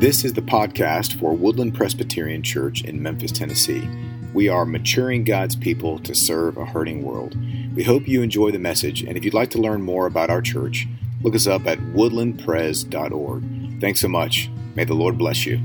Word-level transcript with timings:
This 0.00 0.24
is 0.24 0.32
the 0.32 0.40
podcast 0.40 1.20
for 1.20 1.34
Woodland 1.34 1.74
Presbyterian 1.74 2.42
Church 2.42 2.82
in 2.84 3.02
Memphis, 3.02 3.32
Tennessee. 3.32 3.86
We 4.32 4.48
are 4.48 4.64
maturing 4.64 5.24
God's 5.24 5.54
people 5.54 5.98
to 5.98 6.14
serve 6.14 6.56
a 6.56 6.64
hurting 6.64 7.02
world. 7.02 7.36
We 7.76 7.84
hope 7.84 8.08
you 8.08 8.22
enjoy 8.22 8.50
the 8.50 8.58
message, 8.58 9.02
and 9.02 9.18
if 9.18 9.26
you'd 9.26 9.34
like 9.34 9.50
to 9.50 9.60
learn 9.60 9.82
more 9.82 10.06
about 10.06 10.30
our 10.30 10.40
church, 10.40 10.88
look 11.20 11.34
us 11.34 11.46
up 11.46 11.66
at 11.66 11.78
woodlandpres.org. 11.80 13.80
Thanks 13.82 14.00
so 14.00 14.08
much. 14.08 14.48
May 14.74 14.84
the 14.84 14.94
Lord 14.94 15.18
bless 15.18 15.44
you. 15.44 15.58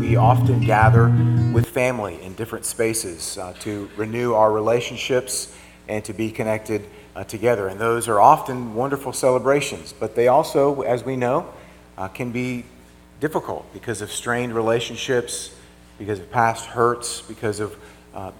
We 0.00 0.16
often 0.16 0.62
gather 0.62 1.10
with 1.52 1.68
family 1.68 2.20
in 2.22 2.34
different 2.34 2.64
spaces 2.64 3.38
uh, 3.38 3.52
to 3.60 3.88
renew 3.96 4.32
our 4.32 4.50
relationships 4.50 5.54
and 5.92 6.04
to 6.06 6.14
be 6.14 6.30
connected 6.30 6.88
uh, 7.14 7.22
together. 7.24 7.68
And 7.68 7.78
those 7.78 8.08
are 8.08 8.18
often 8.18 8.74
wonderful 8.74 9.12
celebrations, 9.12 9.92
but 9.92 10.14
they 10.14 10.28
also, 10.28 10.80
as 10.82 11.04
we 11.04 11.16
know, 11.16 11.52
uh, 11.98 12.08
can 12.08 12.32
be 12.32 12.64
difficult 13.20 13.70
because 13.74 14.00
of 14.00 14.10
strained 14.10 14.54
relationships, 14.54 15.54
because 15.98 16.18
of 16.18 16.30
past 16.30 16.64
hurts, 16.64 17.20
because 17.20 17.60
of 17.60 17.76
uh, 18.14 18.32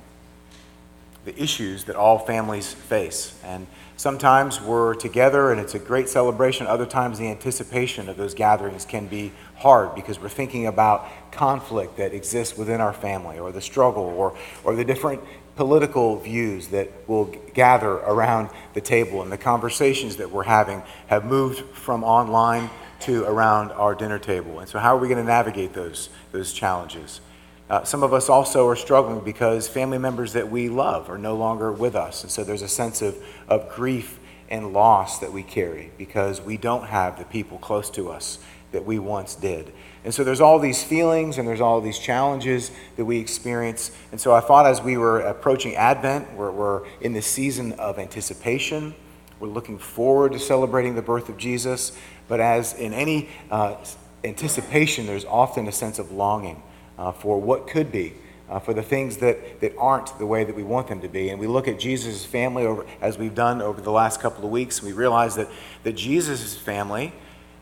the 1.27 1.41
issues 1.41 1.84
that 1.84 1.95
all 1.95 2.19
families 2.19 2.73
face. 2.73 3.38
And 3.45 3.66
sometimes 3.96 4.60
we're 4.60 4.95
together 4.95 5.52
and 5.52 5.60
it's 5.60 5.74
a 5.74 5.79
great 5.79 6.09
celebration. 6.09 6.66
Other 6.66 6.87
times 6.87 7.19
the 7.19 7.29
anticipation 7.29 8.09
of 8.09 8.16
those 8.16 8.32
gatherings 8.32 8.87
can 8.87 9.07
be 9.07 9.30
hard 9.57 9.95
because 9.95 10.19
we're 10.19 10.30
thinking 10.30 10.66
about 10.66 11.07
conflict 11.30 11.98
that 11.98 12.15
exists 12.15 12.57
within 12.57 12.80
our 12.80 12.93
family 12.95 13.38
or 13.38 13.52
the 13.52 13.60
struggle 13.60 14.05
or, 14.05 14.37
or 14.65 14.74
the 14.74 14.84
different 14.84 15.23
political 15.56 16.16
views 16.19 16.69
that 16.69 16.91
will 17.09 17.27
gather 17.55 17.91
around 17.91 18.51
the 18.74 18.80
table 18.80 19.23
and 19.23 19.30
the 19.30 19.38
conversations 19.38 20.16
that 20.16 20.30
we're 20.30 20.45
having 20.45 20.83
have 21.09 21.24
moved 21.24 21.60
from 21.77 22.02
online 22.05 22.70
to 23.01 23.24
around 23.24 23.73
our 23.73 23.95
dinner 23.95 24.19
table. 24.19 24.60
And 24.60 24.69
so, 24.69 24.79
how 24.79 24.96
are 24.96 24.98
we 24.98 25.09
going 25.09 25.19
to 25.19 25.24
navigate 25.24 25.73
those, 25.73 26.09
those 26.30 26.52
challenges? 26.52 27.21
Uh, 27.68 27.85
some 27.85 28.02
of 28.02 28.12
us 28.12 28.29
also 28.29 28.66
are 28.68 28.77
struggling 28.77 29.24
because 29.24 29.66
family 29.66 29.99
members 29.99 30.35
that 30.35 30.51
we 30.51 30.68
love 30.68 31.09
are 31.10 31.18
no 31.18 31.35
longer 31.35 31.73
with 31.73 31.96
us. 31.96 32.23
And 32.23 32.30
so, 32.30 32.45
there's 32.45 32.62
a 32.62 32.68
sense 32.68 33.02
of, 33.02 33.16
of 33.49 33.68
grief 33.68 34.21
and 34.49 34.73
loss 34.73 35.18
that 35.18 35.32
we 35.32 35.43
carry 35.43 35.90
because 35.99 36.40
we 36.40 36.57
don't 36.57 36.84
have 36.84 37.18
the 37.18 37.24
people 37.24 37.59
close 37.59 37.90
to 37.90 38.10
us 38.10 38.38
that 38.73 38.84
we 38.84 38.98
once 38.98 39.34
did. 39.34 39.73
And 40.04 40.12
so 40.12 40.24
there's 40.24 40.40
all 40.40 40.59
these 40.59 40.82
feelings 40.82 41.38
and 41.38 41.46
there's 41.46 41.60
all 41.60 41.80
these 41.80 41.98
challenges 41.98 42.73
that 42.96 43.04
we 43.04 43.18
experience. 43.18 43.92
And 44.10 44.20
so 44.20 44.34
I 44.34 44.40
thought 44.40 44.66
as 44.66 44.82
we 44.82 44.96
were 44.96 45.20
approaching 45.20 45.76
Advent, 45.76 46.32
we're, 46.34 46.51
we're 46.51 46.87
in 47.00 47.12
the 47.12 47.23
season 47.23 47.73
of 47.74 47.98
anticipation. 47.98 48.95
We're 49.38 49.48
looking 49.48 49.78
forward 49.78 50.32
to 50.32 50.38
celebrating 50.38 50.96
the 50.96 51.02
birth 51.02 51.28
of 51.28 51.37
Jesus. 51.37 51.93
But 52.26 52.40
as 52.40 52.74
in 52.74 52.93
any 52.93 53.28
uh, 53.50 53.76
anticipation, 54.24 55.06
there's 55.06 55.24
often 55.24 55.68
a 55.68 55.73
sense 55.73 55.98
of 55.98 56.10
longing 56.10 56.62
uh, 56.98 57.12
for 57.12 57.40
what 57.40 57.68
could 57.68 57.93
be. 57.93 58.15
Uh, 58.50 58.59
for 58.59 58.74
the 58.74 58.82
things 58.82 59.16
that, 59.18 59.60
that 59.60 59.73
aren't 59.78 60.18
the 60.18 60.26
way 60.26 60.45
that 60.45 60.54
we 60.54 60.62
want 60.62 60.87
them 60.87 61.00
to 61.00 61.09
be. 61.09 61.30
And 61.30 61.40
we 61.40 61.46
look 61.46 61.68
at 61.68 61.78
Jesus' 61.78 62.26
family 62.26 62.66
over, 62.66 62.84
as 63.00 63.16
we've 63.16 63.34
done 63.34 63.62
over 63.62 63.80
the 63.80 63.93
last 63.93 64.20
couple 64.20 64.44
of 64.44 64.50
weeks, 64.50 64.78
and 64.81 64.88
we 64.88 64.93
realize 64.93 65.37
that, 65.37 65.48
that 65.84 65.94
Jesus' 65.94 66.54
family 66.54 67.15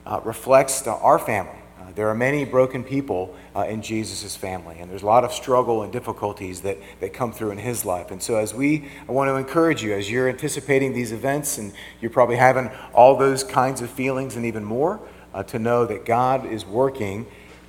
uh, 0.07 0.21
reflects 0.25 0.87
our 0.87 1.19
family. 1.19 1.59
Uh, 1.81 1.93
there 1.95 2.09
are 2.09 2.15
many 2.15 2.45
broken 2.45 2.85
people 2.85 3.35
uh, 3.57 3.63
in 3.63 3.83
Jesus' 3.83 4.37
family, 4.37 4.79
and 4.79 4.91
there's 4.91 5.03
a 5.03 5.07
lot 5.07 5.25
of 5.25 5.33
struggle 5.33 5.83
and 5.83 5.93
difficulties 5.93 6.61
that, 6.63 6.79
that 7.01 7.13
come 7.13 7.33
through 7.33 7.51
in 7.51 7.59
his 7.59 7.85
life. 7.85 8.11
And 8.11 8.23
so, 8.23 8.37
as 8.37 8.55
we, 8.55 8.89
I 9.09 9.13
want 9.13 9.29
to 9.29 9.37
encourage 9.37 9.83
you, 9.83 9.93
as 9.93 10.11
you're 10.11 10.29
anticipating 10.29 10.93
these 10.93 11.13
events, 11.13 11.59
and 11.59 11.73
you're 12.01 12.11
probably 12.11 12.37
having 12.37 12.71
all 12.93 13.17
those 13.17 13.43
kinds 13.43 13.81
of 13.81 13.91
feelings 13.91 14.37
and 14.37 14.45
even 14.45 14.65
more, 14.65 15.01
uh, 15.33 15.43
to 15.45 15.59
know 15.59 15.87
that 15.87 16.05
God 16.05 16.47
is 16.47 16.67
working 16.67 17.27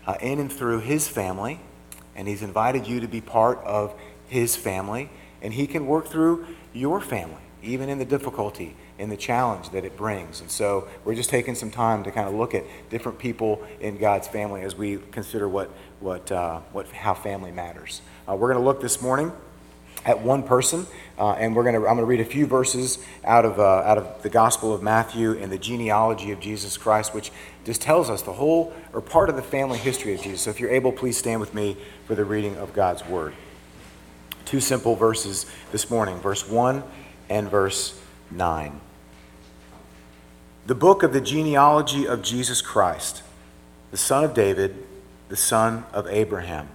uh, 0.07 0.15
in 0.21 0.39
and 0.39 0.51
through 0.51 0.79
his 0.79 1.07
family, 1.07 1.59
and 2.15 2.27
he's 2.27 2.41
invited 2.41 2.87
you 2.87 2.99
to 2.99 3.07
be 3.07 3.21
part 3.21 3.59
of 3.59 3.93
his 4.27 4.55
family, 4.55 5.09
and 5.41 5.53
he 5.53 5.67
can 5.67 5.85
work 5.85 6.07
through 6.07 6.47
your 6.73 7.01
family, 7.01 7.41
even 7.63 7.89
in 7.89 7.99
the 7.99 8.05
difficulty 8.05 8.75
in 8.97 9.09
the 9.09 9.17
challenge 9.17 9.69
that 9.69 9.85
it 9.85 9.97
brings. 9.97 10.41
And 10.41 10.49
so 10.49 10.87
we're 11.05 11.15
just 11.15 11.29
taking 11.29 11.55
some 11.55 11.71
time 11.71 12.03
to 12.03 12.11
kind 12.11 12.27
of 12.27 12.33
look 12.33 12.53
at 12.53 12.63
different 12.89 13.19
people 13.19 13.65
in 13.79 13.97
God's 13.97 14.27
family 14.27 14.61
as 14.61 14.75
we 14.75 14.97
consider 15.11 15.47
what, 15.47 15.69
what, 15.99 16.31
uh, 16.31 16.59
what, 16.71 16.87
how 16.89 17.13
family 17.13 17.51
matters. 17.51 18.01
Uh, 18.27 18.35
we're 18.35 18.51
going 18.51 18.61
to 18.61 18.65
look 18.65 18.81
this 18.81 19.01
morning 19.01 19.31
at 20.05 20.21
one 20.21 20.41
person, 20.41 20.87
uh, 21.19 21.33
and 21.33 21.55
we're 21.55 21.63
going 21.63 21.75
to, 21.75 21.81
I'm 21.81 21.95
going 21.95 21.99
to 21.99 22.05
read 22.05 22.19
a 22.19 22.25
few 22.25 22.47
verses 22.47 22.97
out 23.23 23.45
of, 23.45 23.59
uh, 23.59 23.63
out 23.63 23.97
of 23.97 24.23
the 24.23 24.29
Gospel 24.29 24.73
of 24.73 24.81
Matthew 24.81 25.33
and 25.33 25.51
the 25.51 25.59
genealogy 25.59 26.31
of 26.31 26.39
Jesus 26.39 26.77
Christ, 26.77 27.13
which 27.13 27.31
just 27.65 27.81
tells 27.81 28.09
us 28.09 28.23
the 28.23 28.33
whole 28.33 28.73
or 28.93 29.01
part 29.01 29.29
of 29.29 29.35
the 29.35 29.43
family 29.43 29.77
history 29.77 30.15
of 30.15 30.21
Jesus. 30.21 30.41
So 30.41 30.49
if 30.49 30.59
you're 30.59 30.71
able, 30.71 30.91
please 30.91 31.17
stand 31.17 31.39
with 31.39 31.53
me 31.53 31.77
for 32.05 32.15
the 32.15 32.25
reading 32.25 32.57
of 32.57 32.73
God's 32.73 33.05
Word. 33.05 33.35
Two 34.45 34.59
simple 34.59 34.95
verses 34.95 35.45
this 35.71 35.89
morning, 35.89 36.19
verse 36.19 36.47
1 36.49 36.83
and 37.31 37.49
verse 37.49 37.99
9 38.29 38.81
the 40.65 40.75
book 40.75 41.01
of 41.01 41.11
the 41.11 41.21
genealogy 41.21 42.07
of 42.07 42.21
Jesus 42.21 42.61
Christ, 42.61 43.23
the 43.89 43.97
son 43.97 44.23
of 44.23 44.33
David, 44.33 44.75
the 45.27 45.35
son 45.35 45.85
of 45.91 46.07
Abraham. 46.07 46.69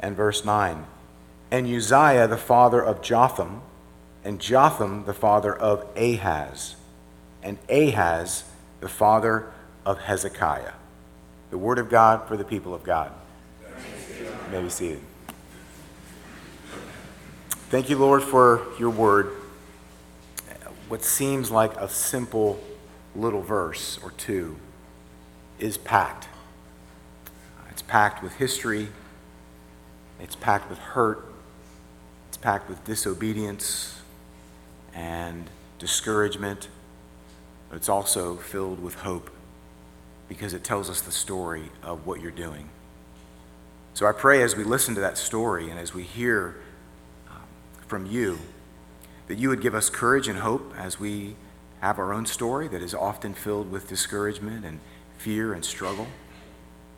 And 0.00 0.16
verse 0.16 0.44
9 0.44 0.86
And 1.50 1.66
Uzziah, 1.66 2.26
the 2.26 2.36
father 2.36 2.82
of 2.82 3.02
Jotham, 3.02 3.62
and 4.24 4.40
Jotham, 4.40 5.04
the 5.04 5.14
father 5.14 5.54
of 5.54 5.86
Ahaz, 5.96 6.76
and 7.42 7.58
Ahaz, 7.68 8.44
the 8.80 8.88
father 8.88 9.52
of 9.84 10.00
Hezekiah. 10.00 10.72
The 11.50 11.58
word 11.58 11.78
of 11.78 11.90
God 11.90 12.26
for 12.26 12.36
the 12.36 12.44
people 12.44 12.74
of 12.74 12.82
God. 12.82 13.12
May 14.50 14.62
be 14.62 14.70
seated. 14.70 15.00
Thank 17.70 17.90
you, 17.90 17.98
Lord, 17.98 18.22
for 18.22 18.66
your 18.78 18.90
word 18.90 19.30
what 20.88 21.02
seems 21.02 21.50
like 21.50 21.76
a 21.76 21.88
simple 21.88 22.62
little 23.16 23.42
verse 23.42 23.98
or 24.02 24.10
two 24.12 24.56
is 25.58 25.76
packed. 25.76 26.28
It's 27.70 27.82
packed 27.82 28.22
with 28.22 28.34
history, 28.36 28.88
it's 30.20 30.36
packed 30.36 30.70
with 30.70 30.78
hurt, 30.78 31.26
it's 32.28 32.36
packed 32.36 32.68
with 32.68 32.84
disobedience 32.84 34.00
and 34.94 35.50
discouragement, 35.80 36.68
but 37.68 37.76
it's 37.76 37.88
also 37.88 38.36
filled 38.36 38.80
with 38.80 38.94
hope 38.94 39.30
because 40.28 40.54
it 40.54 40.62
tells 40.62 40.88
us 40.88 41.00
the 41.00 41.10
story 41.10 41.70
of 41.82 42.06
what 42.06 42.20
you're 42.20 42.30
doing. 42.30 42.68
So 43.94 44.06
I 44.06 44.12
pray 44.12 44.42
as 44.42 44.54
we 44.54 44.64
listen 44.64 44.94
to 44.94 45.00
that 45.00 45.18
story 45.18 45.70
and 45.70 45.78
as 45.78 45.92
we 45.92 46.04
hear 46.04 46.56
from 47.94 48.06
you, 48.06 48.40
that 49.28 49.38
you 49.38 49.48
would 49.48 49.60
give 49.60 49.72
us 49.72 49.88
courage 49.88 50.26
and 50.26 50.40
hope 50.40 50.74
as 50.76 50.98
we 50.98 51.36
have 51.78 51.96
our 51.96 52.12
own 52.12 52.26
story 52.26 52.66
that 52.66 52.82
is 52.82 52.92
often 52.92 53.32
filled 53.32 53.70
with 53.70 53.88
discouragement 53.88 54.64
and 54.64 54.80
fear 55.16 55.52
and 55.52 55.64
struggle. 55.64 56.08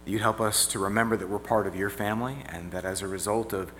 You'd 0.06 0.22
help 0.22 0.40
us 0.40 0.66
to 0.68 0.78
remember 0.78 1.14
that 1.18 1.28
we're 1.28 1.38
part 1.38 1.66
of 1.66 1.76
your 1.76 1.90
family 1.90 2.38
and 2.48 2.72
that 2.72 2.86
as 2.86 3.02
a 3.02 3.06
result 3.06 3.52
of 3.52 3.72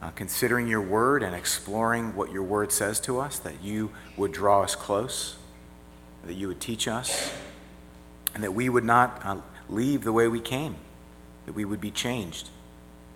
uh, 0.00 0.10
considering 0.10 0.68
your 0.68 0.80
word 0.80 1.24
and 1.24 1.34
exploring 1.34 2.14
what 2.14 2.30
your 2.30 2.44
word 2.44 2.70
says 2.70 3.00
to 3.00 3.18
us, 3.18 3.40
that 3.40 3.60
you 3.60 3.90
would 4.16 4.30
draw 4.30 4.62
us 4.62 4.76
close, 4.76 5.34
that 6.24 6.34
you 6.34 6.46
would 6.46 6.60
teach 6.60 6.86
us, 6.86 7.34
and 8.36 8.44
that 8.44 8.54
we 8.54 8.68
would 8.68 8.84
not 8.84 9.20
uh, 9.24 9.38
leave 9.68 10.04
the 10.04 10.12
way 10.12 10.28
we 10.28 10.38
came, 10.38 10.76
that 11.44 11.56
we 11.56 11.64
would 11.64 11.80
be 11.80 11.90
changed, 11.90 12.50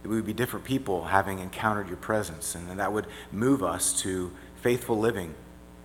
that 0.03 0.09
we 0.09 0.17
would 0.17 0.27
be 0.27 0.33
different 0.33 0.65
people 0.65 1.05
having 1.05 1.39
encountered 1.39 1.89
your 1.89 1.97
presence, 1.97 2.55
and 2.55 2.79
that 2.79 2.93
would 2.93 3.07
move 3.33 3.63
us 3.63 4.01
to 4.03 4.33
faithful 4.63 4.99
living. 4.99 5.35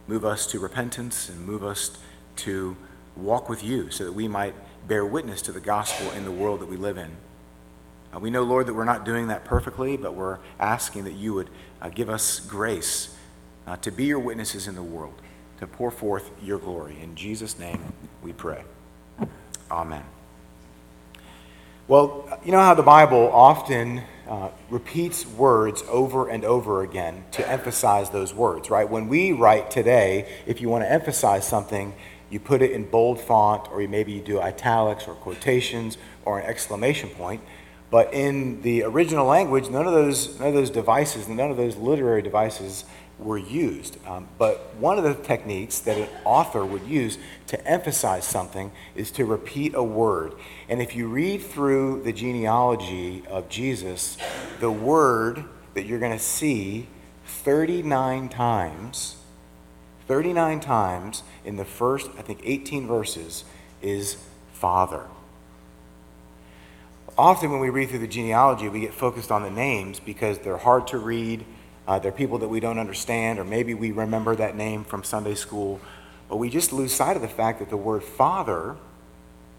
Move 0.07 0.25
us 0.25 0.47
to 0.47 0.59
repentance 0.59 1.29
and 1.29 1.45
move 1.45 1.63
us 1.63 1.97
to 2.35 2.75
walk 3.15 3.49
with 3.49 3.63
you 3.63 3.89
so 3.91 4.03
that 4.03 4.13
we 4.13 4.27
might 4.27 4.55
bear 4.87 5.05
witness 5.05 5.41
to 5.43 5.51
the 5.51 5.59
gospel 5.59 6.09
in 6.11 6.25
the 6.25 6.31
world 6.31 6.59
that 6.59 6.69
we 6.69 6.77
live 6.77 6.97
in. 6.97 7.11
Uh, 8.13 8.19
we 8.19 8.29
know, 8.29 8.43
Lord, 8.43 8.65
that 8.67 8.73
we're 8.73 8.83
not 8.83 9.05
doing 9.05 9.27
that 9.27 9.45
perfectly, 9.45 9.95
but 9.95 10.15
we're 10.15 10.39
asking 10.59 11.05
that 11.05 11.13
you 11.13 11.33
would 11.33 11.49
uh, 11.81 11.89
give 11.89 12.09
us 12.09 12.39
grace 12.39 13.15
uh, 13.67 13.77
to 13.77 13.91
be 13.91 14.05
your 14.05 14.19
witnesses 14.19 14.67
in 14.67 14.75
the 14.75 14.83
world, 14.83 15.13
to 15.59 15.67
pour 15.67 15.91
forth 15.91 16.31
your 16.43 16.57
glory. 16.57 16.97
In 17.01 17.15
Jesus' 17.15 17.57
name 17.57 17.93
we 18.21 18.33
pray. 18.33 18.63
Amen. 19.69 20.03
Well, 21.91 22.39
you 22.45 22.53
know 22.53 22.61
how 22.61 22.73
the 22.73 22.83
Bible 22.83 23.29
often 23.33 24.03
uh, 24.25 24.51
repeats 24.69 25.25
words 25.25 25.83
over 25.89 26.29
and 26.29 26.45
over 26.45 26.83
again 26.83 27.25
to 27.31 27.45
emphasize 27.45 28.11
those 28.11 28.33
words, 28.33 28.69
right? 28.69 28.89
When 28.89 29.09
we 29.09 29.33
write 29.33 29.69
today, 29.71 30.33
if 30.45 30.61
you 30.61 30.69
want 30.69 30.85
to 30.85 30.89
emphasize 30.89 31.45
something, 31.45 31.93
you 32.29 32.39
put 32.39 32.61
it 32.61 32.71
in 32.71 32.85
bold 32.85 33.19
font, 33.19 33.67
or 33.73 33.85
maybe 33.89 34.13
you 34.13 34.21
do 34.21 34.39
italics 34.39 35.05
or 35.05 35.15
quotations 35.15 35.97
or 36.23 36.39
an 36.39 36.45
exclamation 36.45 37.09
point. 37.09 37.41
But 37.89 38.13
in 38.13 38.61
the 38.61 38.83
original 38.83 39.25
language, 39.25 39.69
none 39.69 39.85
of 39.85 39.91
those, 39.91 40.39
none 40.39 40.47
of 40.47 40.53
those 40.53 40.69
devices, 40.69 41.27
none 41.27 41.51
of 41.51 41.57
those 41.57 41.75
literary 41.75 42.21
devices 42.21 42.85
were 43.21 43.37
used. 43.37 43.97
Um, 44.07 44.27
but 44.37 44.75
one 44.75 44.97
of 44.97 45.03
the 45.03 45.13
techniques 45.13 45.79
that 45.79 45.97
an 45.97 46.09
author 46.25 46.65
would 46.65 46.85
use 46.85 47.17
to 47.47 47.67
emphasize 47.67 48.25
something 48.25 48.71
is 48.95 49.11
to 49.11 49.25
repeat 49.25 49.73
a 49.75 49.83
word. 49.83 50.33
And 50.67 50.81
if 50.81 50.95
you 50.95 51.07
read 51.07 51.41
through 51.41 52.03
the 52.03 52.13
genealogy 52.13 53.23
of 53.29 53.49
Jesus, 53.49 54.17
the 54.59 54.71
word 54.71 55.45
that 55.73 55.85
you're 55.85 55.99
going 55.99 56.11
to 56.11 56.19
see 56.19 56.87
39 57.25 58.29
times, 58.29 59.17
39 60.07 60.59
times 60.59 61.23
in 61.45 61.55
the 61.55 61.65
first, 61.65 62.09
I 62.17 62.21
think, 62.21 62.41
18 62.43 62.87
verses 62.87 63.45
is 63.81 64.17
Father. 64.53 65.05
Often 67.17 67.51
when 67.51 67.59
we 67.59 67.69
read 67.69 67.89
through 67.89 67.99
the 67.99 68.07
genealogy, 68.07 68.69
we 68.69 68.79
get 68.79 68.93
focused 68.93 69.31
on 69.31 69.43
the 69.43 69.49
names 69.49 69.99
because 69.99 70.39
they're 70.39 70.57
hard 70.57 70.87
to 70.87 70.97
read 70.97 71.45
uh, 71.87 71.99
they're 71.99 72.11
people 72.11 72.37
that 72.39 72.47
we 72.47 72.59
don't 72.59 72.79
understand, 72.79 73.39
or 73.39 73.43
maybe 73.43 73.73
we 73.73 73.91
remember 73.91 74.35
that 74.35 74.55
name 74.55 74.83
from 74.83 75.03
Sunday 75.03 75.35
school, 75.35 75.79
but 76.29 76.37
we 76.37 76.49
just 76.49 76.71
lose 76.71 76.93
sight 76.93 77.15
of 77.15 77.21
the 77.21 77.27
fact 77.27 77.59
that 77.59 77.69
the 77.69 77.77
word 77.77 78.03
father 78.03 78.77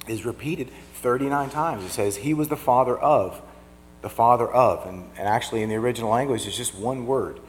is 0.09 0.25
repeated 0.25 0.71
39 0.95 1.51
times. 1.51 1.85
It 1.85 1.91
says, 1.91 2.17
He 2.17 2.35
was 2.35 2.49
the 2.49 2.57
father 2.57 2.97
of, 2.97 3.43
the 4.01 4.09
father 4.09 4.51
of. 4.51 4.87
And, 4.87 5.11
and 5.19 5.29
actually, 5.29 5.63
in 5.63 5.69
the 5.69 5.77
original 5.77 6.11
language, 6.11 6.47
it's 6.47 6.57
just 6.57 6.75
one 6.75 7.07
word. 7.07 7.41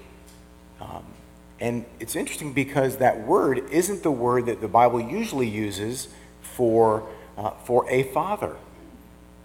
Um, 0.81 1.05
and 1.59 1.85
it's 1.99 2.15
interesting 2.15 2.51
because 2.51 2.97
that 2.97 3.25
word 3.25 3.59
isn't 3.71 4.03
the 4.03 4.11
word 4.11 4.47
that 4.47 4.59
the 4.59 4.67
Bible 4.67 4.99
usually 4.99 5.47
uses 5.47 6.09
for, 6.41 7.07
uh, 7.37 7.51
for 7.63 7.89
a 7.89 8.03
father. 8.03 8.57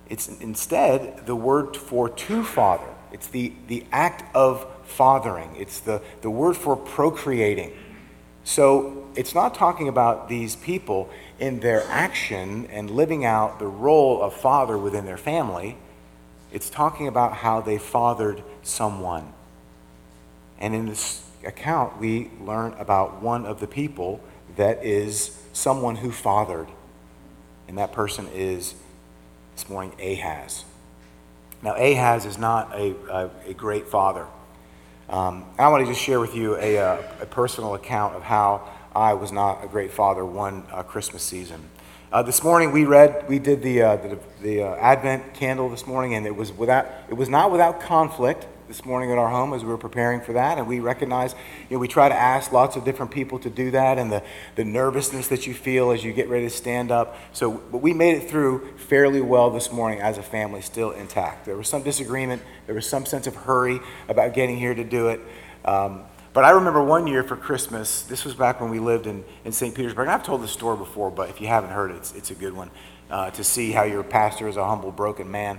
It's 0.09 0.29
instead 0.41 1.27
the 1.27 1.37
word 1.37 1.77
for 1.77 2.09
to 2.09 2.43
father. 2.43 2.89
It's 3.13 3.29
the, 3.29 3.53
the 3.69 3.85
act 3.93 4.25
of 4.35 4.67
fathering, 4.89 5.55
it's 5.57 5.81
the, 5.81 6.03
the 6.23 6.31
word 6.31 6.57
for 6.57 6.77
procreating. 6.77 7.73
So 8.45 9.07
it's 9.15 9.35
not 9.35 9.55
talking 9.55 9.89
about 9.89 10.29
these 10.29 10.57
people 10.57 11.11
in 11.39 11.61
their 11.61 11.85
action 11.89 12.67
and 12.67 12.91
living 12.91 13.25
out 13.25 13.59
the 13.59 13.67
role 13.67 14.23
of 14.23 14.33
father 14.33 14.79
within 14.79 15.05
their 15.05 15.19
family. 15.19 15.77
It's 16.51 16.71
talking 16.71 17.09
about 17.09 17.35
how 17.35 17.61
they 17.61 17.79
fathered 17.79 18.43
someone. 18.63 19.35
And 20.59 20.75
in 20.75 20.87
this 20.87 21.25
account, 21.45 21.99
we 21.99 22.31
learn 22.41 22.73
about 22.79 23.23
one 23.23 23.45
of 23.45 23.61
the 23.61 23.67
people 23.67 24.21
that 24.57 24.85
is 24.85 25.39
someone 25.53 25.97
who 25.97 26.11
fathered. 26.11 26.69
And 27.69 27.77
that 27.77 27.93
person 27.93 28.29
is, 28.33 28.75
this 29.55 29.69
morning, 29.69 29.93
Ahaz. 30.01 30.65
Now, 31.63 31.75
Ahaz 31.75 32.25
is 32.25 32.39
not 32.39 32.73
a, 32.75 32.95
a, 33.11 33.31
a 33.49 33.55
great 33.55 33.89
father. 33.89 34.27
Um, 35.09 35.47
I 35.59 35.69
want 35.69 35.87
to 35.87 35.91
just 35.91 36.05
share 36.05 36.21
with 36.21 36.37
you 36.37 36.57
a, 36.57 36.77
uh, 36.77 37.03
a, 37.23 37.27
personal 37.27 37.75
account 37.75 38.15
of 38.15 38.23
how 38.23 38.69
I 38.95 39.15
was 39.15 39.33
not 39.33 39.65
a 39.65 39.67
great 39.67 39.91
father 39.91 40.23
one 40.23 40.65
uh, 40.71 40.83
Christmas 40.83 41.23
season. 41.23 41.71
Uh, 42.13 42.23
this 42.23 42.45
morning 42.45 42.73
we 42.73 42.85
read, 42.85 43.27
we 43.27 43.39
did 43.39 43.63
the, 43.63 43.81
uh, 43.81 43.97
the, 43.97 44.19
the 44.43 44.63
uh, 44.65 44.77
Advent 44.77 45.33
candle 45.33 45.71
this 45.71 45.87
morning, 45.87 46.15
and 46.15 46.27
it 46.27 46.37
was, 46.37 46.53
without, 46.53 46.87
it 47.09 47.15
was 47.15 47.31
not 47.31 47.51
without 47.51 47.81
conflict 47.81 48.47
this 48.69 48.85
morning 48.85 49.11
at 49.11 49.17
our 49.17 49.31
home 49.31 49.55
as 49.55 49.65
we 49.65 49.71
were 49.71 49.79
preparing 49.79 50.21
for 50.21 50.35
that. 50.35 50.59
And 50.59 50.69
we 50.69 50.79
recognize, 50.79 51.35
you 51.69 51.77
know, 51.77 51.79
we 51.81 51.89
try 51.89 52.09
to 52.09 52.15
ask 52.15 52.53
lots 52.53 52.77
of 52.77 52.85
different 52.85 53.11
people 53.11 53.39
to 53.41 53.51
do 53.51 53.71
that 53.71 53.99
and 53.99 54.13
the, 54.13 54.23
the 54.57 54.65
nervousness 54.65 55.29
that 55.29 55.47
you 55.47 55.55
feel 55.55 55.91
as 55.91 56.05
you 56.05 56.13
get 56.13 56.29
ready 56.29 56.45
to 56.45 56.51
stand 56.51 56.91
up. 56.91 57.17
So, 57.33 57.51
but 57.51 57.79
we 57.79 57.95
made 57.95 58.17
it 58.17 58.29
through 58.29 58.77
fairly 58.77 59.23
well 59.23 59.51
this 59.51 59.73
morning 59.73 60.01
as 60.01 60.19
a 60.19 60.23
family, 60.23 60.61
still 60.61 60.91
intact. 60.91 61.47
There 61.47 61.57
was 61.57 61.67
some 61.67 61.83
disagreement, 61.83 62.43
there 62.67 62.75
was 62.75 62.87
some 62.87 63.07
sense 63.07 63.27
of 63.27 63.35
hurry 63.35 63.81
about 64.09 64.35
getting 64.35 64.59
here 64.59 64.75
to 64.75 64.85
do 64.85 65.09
it. 65.09 65.21
Um, 65.65 66.03
but 66.35 66.45
I 66.45 66.51
remember 66.51 66.85
one 66.85 67.07
year 67.07 67.25
for 67.25 67.37
Christmas, 67.37 68.03
this 68.03 68.25
was 68.25 68.35
back 68.35 68.61
when 68.61 68.71
we 68.71 68.79
lived 68.79 69.07
in, 69.07 69.25
in 69.45 69.53
St. 69.53 69.75
Petersburg. 69.75 70.07
And 70.07 70.13
I've 70.13 70.23
told 70.23 70.43
this 70.43 70.53
story 70.53 70.77
before, 70.77 71.11
but 71.11 71.31
if 71.31 71.41
you 71.41 71.49
haven't 71.49 71.71
heard 71.71 71.91
it, 71.91 71.97
it's, 71.97 72.15
it's 72.15 72.31
a 72.31 72.35
good 72.35 72.53
one 72.53 72.71
uh, 73.11 73.31
to 73.31 73.43
see 73.43 73.73
how 73.73 73.85
your 73.85 74.03
pastor 74.03 74.47
is 74.47 74.57
a 74.57 74.65
humble, 74.65 74.93
broken 74.93 75.31
man. 75.31 75.59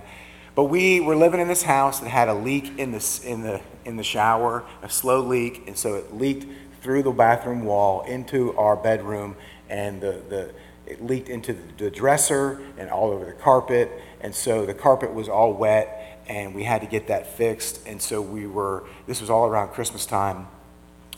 But 0.54 0.64
we 0.64 1.00
were 1.00 1.16
living 1.16 1.40
in 1.40 1.48
this 1.48 1.62
house 1.62 2.00
that 2.00 2.08
had 2.08 2.28
a 2.28 2.34
leak 2.34 2.78
in 2.78 2.92
the, 2.92 3.20
in 3.24 3.42
the, 3.42 3.60
in 3.84 3.96
the 3.96 4.02
shower, 4.02 4.64
a 4.82 4.90
slow 4.90 5.20
leak, 5.20 5.64
and 5.66 5.76
so 5.76 5.94
it 5.94 6.14
leaked 6.14 6.46
through 6.82 7.02
the 7.02 7.10
bathroom 7.10 7.64
wall 7.64 8.02
into 8.02 8.56
our 8.56 8.76
bedroom, 8.76 9.36
and 9.68 10.00
the, 10.00 10.22
the, 10.28 10.54
it 10.86 11.04
leaked 11.04 11.28
into 11.28 11.56
the 11.78 11.90
dresser 11.90 12.60
and 12.78 12.90
all 12.90 13.10
over 13.10 13.24
the 13.24 13.32
carpet, 13.32 13.90
and 14.20 14.34
so 14.34 14.66
the 14.66 14.74
carpet 14.74 15.14
was 15.14 15.28
all 15.28 15.52
wet, 15.52 16.22
and 16.28 16.54
we 16.54 16.64
had 16.64 16.80
to 16.80 16.86
get 16.86 17.06
that 17.06 17.26
fixed, 17.36 17.86
and 17.86 18.00
so 18.00 18.20
we 18.20 18.46
were, 18.46 18.84
this 19.06 19.20
was 19.20 19.30
all 19.30 19.46
around 19.46 19.68
Christmas 19.68 20.04
time. 20.04 20.48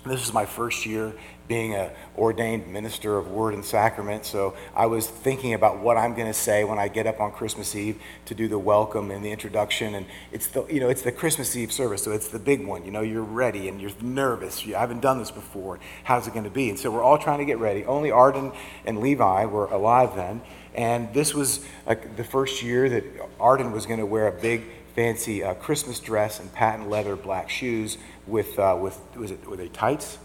This 0.04 0.20
was 0.20 0.32
my 0.32 0.46
first 0.46 0.84
year 0.84 1.12
being 1.52 1.74
an 1.74 1.90
ordained 2.16 2.66
minister 2.66 3.18
of 3.18 3.30
word 3.30 3.52
and 3.52 3.62
sacrament. 3.62 4.24
So 4.24 4.54
I 4.74 4.86
was 4.86 5.06
thinking 5.06 5.52
about 5.52 5.80
what 5.80 5.98
I'm 5.98 6.14
going 6.14 6.28
to 6.28 6.32
say 6.32 6.64
when 6.64 6.78
I 6.78 6.88
get 6.88 7.06
up 7.06 7.20
on 7.20 7.30
Christmas 7.30 7.76
Eve 7.76 8.00
to 8.24 8.34
do 8.34 8.48
the 8.48 8.58
welcome 8.58 9.10
and 9.10 9.22
the 9.22 9.30
introduction. 9.30 9.94
And 9.94 10.06
it's 10.32 10.46
the, 10.46 10.64
you 10.68 10.80
know, 10.80 10.88
it's 10.88 11.02
the 11.02 11.12
Christmas 11.12 11.54
Eve 11.54 11.70
service, 11.70 12.02
so 12.04 12.10
it's 12.12 12.28
the 12.28 12.38
big 12.38 12.66
one. 12.66 12.86
You 12.86 12.90
know, 12.90 13.02
you're 13.02 13.20
ready 13.20 13.68
and 13.68 13.82
you're 13.82 13.90
nervous. 14.00 14.64
You 14.64 14.76
haven't 14.76 15.00
done 15.00 15.18
this 15.18 15.30
before. 15.30 15.78
How's 16.04 16.26
it 16.26 16.32
going 16.32 16.44
to 16.44 16.50
be? 16.50 16.70
And 16.70 16.78
so 16.78 16.90
we're 16.90 17.02
all 17.02 17.18
trying 17.18 17.40
to 17.40 17.44
get 17.44 17.58
ready. 17.58 17.84
Only 17.84 18.10
Arden 18.10 18.52
and 18.86 19.00
Levi 19.00 19.44
were 19.44 19.66
alive 19.66 20.16
then. 20.16 20.40
And 20.74 21.12
this 21.12 21.34
was 21.34 21.62
like 21.84 22.16
the 22.16 22.24
first 22.24 22.62
year 22.62 22.88
that 22.88 23.04
Arden 23.38 23.72
was 23.72 23.84
going 23.84 24.00
to 24.00 24.06
wear 24.06 24.26
a 24.26 24.40
big 24.40 24.62
fancy 24.96 25.44
uh, 25.44 25.52
Christmas 25.52 26.00
dress 26.00 26.40
and 26.40 26.50
patent 26.54 26.88
leather 26.88 27.14
black 27.14 27.50
shoes 27.50 27.98
with, 28.26 28.58
uh, 28.58 28.78
with 28.80 28.98
was 29.16 29.30
it, 29.30 29.46
were 29.46 29.56
they 29.58 29.68
tights? 29.68 30.16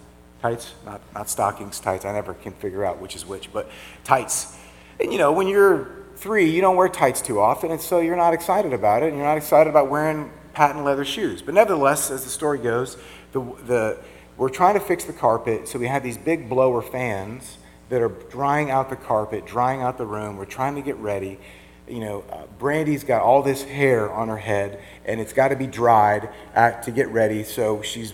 Tights, 0.41 0.73
not, 0.85 1.01
not 1.13 1.29
stockings, 1.29 1.79
tights. 1.79 2.05
I 2.05 2.13
never 2.13 2.33
can 2.33 2.53
figure 2.53 2.85
out 2.85 3.01
which 3.01 3.15
is 3.15 3.25
which, 3.25 3.51
but 3.51 3.69
tights. 4.03 4.57
And 4.99 5.11
you 5.11 5.17
know, 5.17 5.31
when 5.31 5.47
you're 5.47 6.05
three, 6.15 6.49
you 6.49 6.61
don't 6.61 6.75
wear 6.75 6.89
tights 6.89 7.21
too 7.21 7.39
often, 7.39 7.71
and 7.71 7.79
so 7.79 7.99
you're 7.99 8.15
not 8.15 8.33
excited 8.33 8.73
about 8.73 9.03
it, 9.03 9.07
and 9.07 9.17
you're 9.17 9.25
not 9.25 9.37
excited 9.37 9.69
about 9.69 9.89
wearing 9.89 10.31
patent 10.53 10.83
leather 10.83 11.05
shoes. 11.05 11.41
But 11.41 11.53
nevertheless, 11.53 12.09
as 12.09 12.23
the 12.23 12.29
story 12.29 12.57
goes, 12.57 12.97
the, 13.31 13.41
the, 13.65 13.99
we're 14.37 14.49
trying 14.49 14.73
to 14.73 14.79
fix 14.79 15.03
the 15.03 15.13
carpet, 15.13 15.67
so 15.67 15.77
we 15.79 15.87
have 15.87 16.03
these 16.03 16.17
big 16.17 16.49
blower 16.49 16.81
fans 16.81 17.57
that 17.89 18.01
are 18.01 18.09
drying 18.09 18.71
out 18.71 18.89
the 18.89 18.95
carpet, 18.95 19.45
drying 19.45 19.81
out 19.81 19.97
the 19.97 20.05
room. 20.05 20.37
We're 20.37 20.45
trying 20.45 20.75
to 20.75 20.81
get 20.81 20.97
ready. 20.97 21.39
You 21.87 21.99
know, 21.99 22.23
uh, 22.31 22.43
Brandy's 22.59 23.03
got 23.03 23.21
all 23.21 23.41
this 23.43 23.63
hair 23.63 24.11
on 24.11 24.27
her 24.27 24.37
head, 24.37 24.81
and 25.05 25.21
it's 25.21 25.31
got 25.31 25.49
to 25.49 25.55
be 25.55 25.67
dried 25.67 26.29
at, 26.53 26.83
to 26.83 26.91
get 26.91 27.07
ready. 27.09 27.43
So 27.43 27.81
she's 27.81 28.13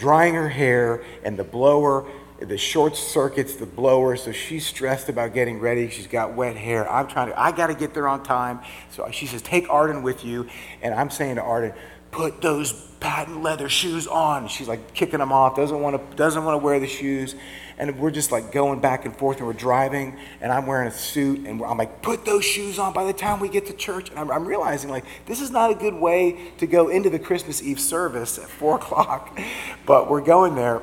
drying 0.00 0.34
her 0.34 0.48
hair, 0.48 1.04
and 1.22 1.38
the 1.38 1.44
blower, 1.44 2.06
the 2.40 2.56
short 2.56 2.96
circuits 2.96 3.56
the 3.56 3.66
blower, 3.66 4.16
so 4.16 4.32
she's 4.32 4.66
stressed 4.66 5.10
about 5.10 5.34
getting 5.34 5.60
ready. 5.60 5.90
She's 5.90 6.06
got 6.06 6.34
wet 6.34 6.56
hair. 6.56 6.90
I'm 6.90 7.06
trying 7.06 7.28
to, 7.28 7.38
I 7.38 7.52
got 7.52 7.66
to 7.66 7.74
get 7.74 7.92
there 7.92 8.08
on 8.08 8.22
time. 8.22 8.60
So 8.90 9.08
she 9.12 9.26
says, 9.26 9.42
Take 9.42 9.68
Arden 9.68 10.02
with 10.02 10.24
you. 10.24 10.48
And 10.80 10.94
I'm 10.94 11.10
saying 11.10 11.36
to 11.36 11.42
Arden, 11.42 11.74
Put 12.10 12.40
those 12.40 12.72
patent 13.00 13.42
leather 13.42 13.68
shoes 13.68 14.06
on. 14.06 14.46
She's 14.48 14.68
like 14.68 14.94
kicking 14.94 15.18
them 15.18 15.32
off, 15.32 15.56
doesn't 15.56 15.80
want 15.80 15.96
to, 15.96 16.16
doesn't 16.16 16.44
want 16.44 16.60
to 16.60 16.64
wear 16.64 16.78
the 16.78 16.86
shoes. 16.86 17.34
And 17.78 17.98
we're 17.98 18.10
just 18.10 18.30
like 18.30 18.52
going 18.52 18.80
back 18.80 19.06
and 19.06 19.16
forth, 19.16 19.38
and 19.38 19.46
we're 19.46 19.54
driving, 19.54 20.18
and 20.42 20.52
I'm 20.52 20.66
wearing 20.66 20.88
a 20.88 20.92
suit, 20.92 21.46
and 21.46 21.62
I'm 21.62 21.78
like, 21.78 22.02
put 22.02 22.26
those 22.26 22.44
shoes 22.44 22.78
on 22.78 22.92
by 22.92 23.04
the 23.04 23.14
time 23.14 23.40
we 23.40 23.48
get 23.48 23.66
to 23.66 23.72
church. 23.72 24.10
And 24.10 24.18
I'm, 24.18 24.30
I'm 24.30 24.46
realizing, 24.46 24.90
like, 24.90 25.06
this 25.24 25.40
is 25.40 25.50
not 25.50 25.70
a 25.70 25.74
good 25.74 25.94
way 25.94 26.52
to 26.58 26.66
go 26.66 26.90
into 26.90 27.08
the 27.08 27.18
Christmas 27.18 27.62
Eve 27.62 27.80
service 27.80 28.38
at 28.38 28.50
4 28.50 28.74
o'clock. 28.76 29.38
But 29.86 30.10
we're 30.10 30.20
going 30.20 30.56
there, 30.56 30.82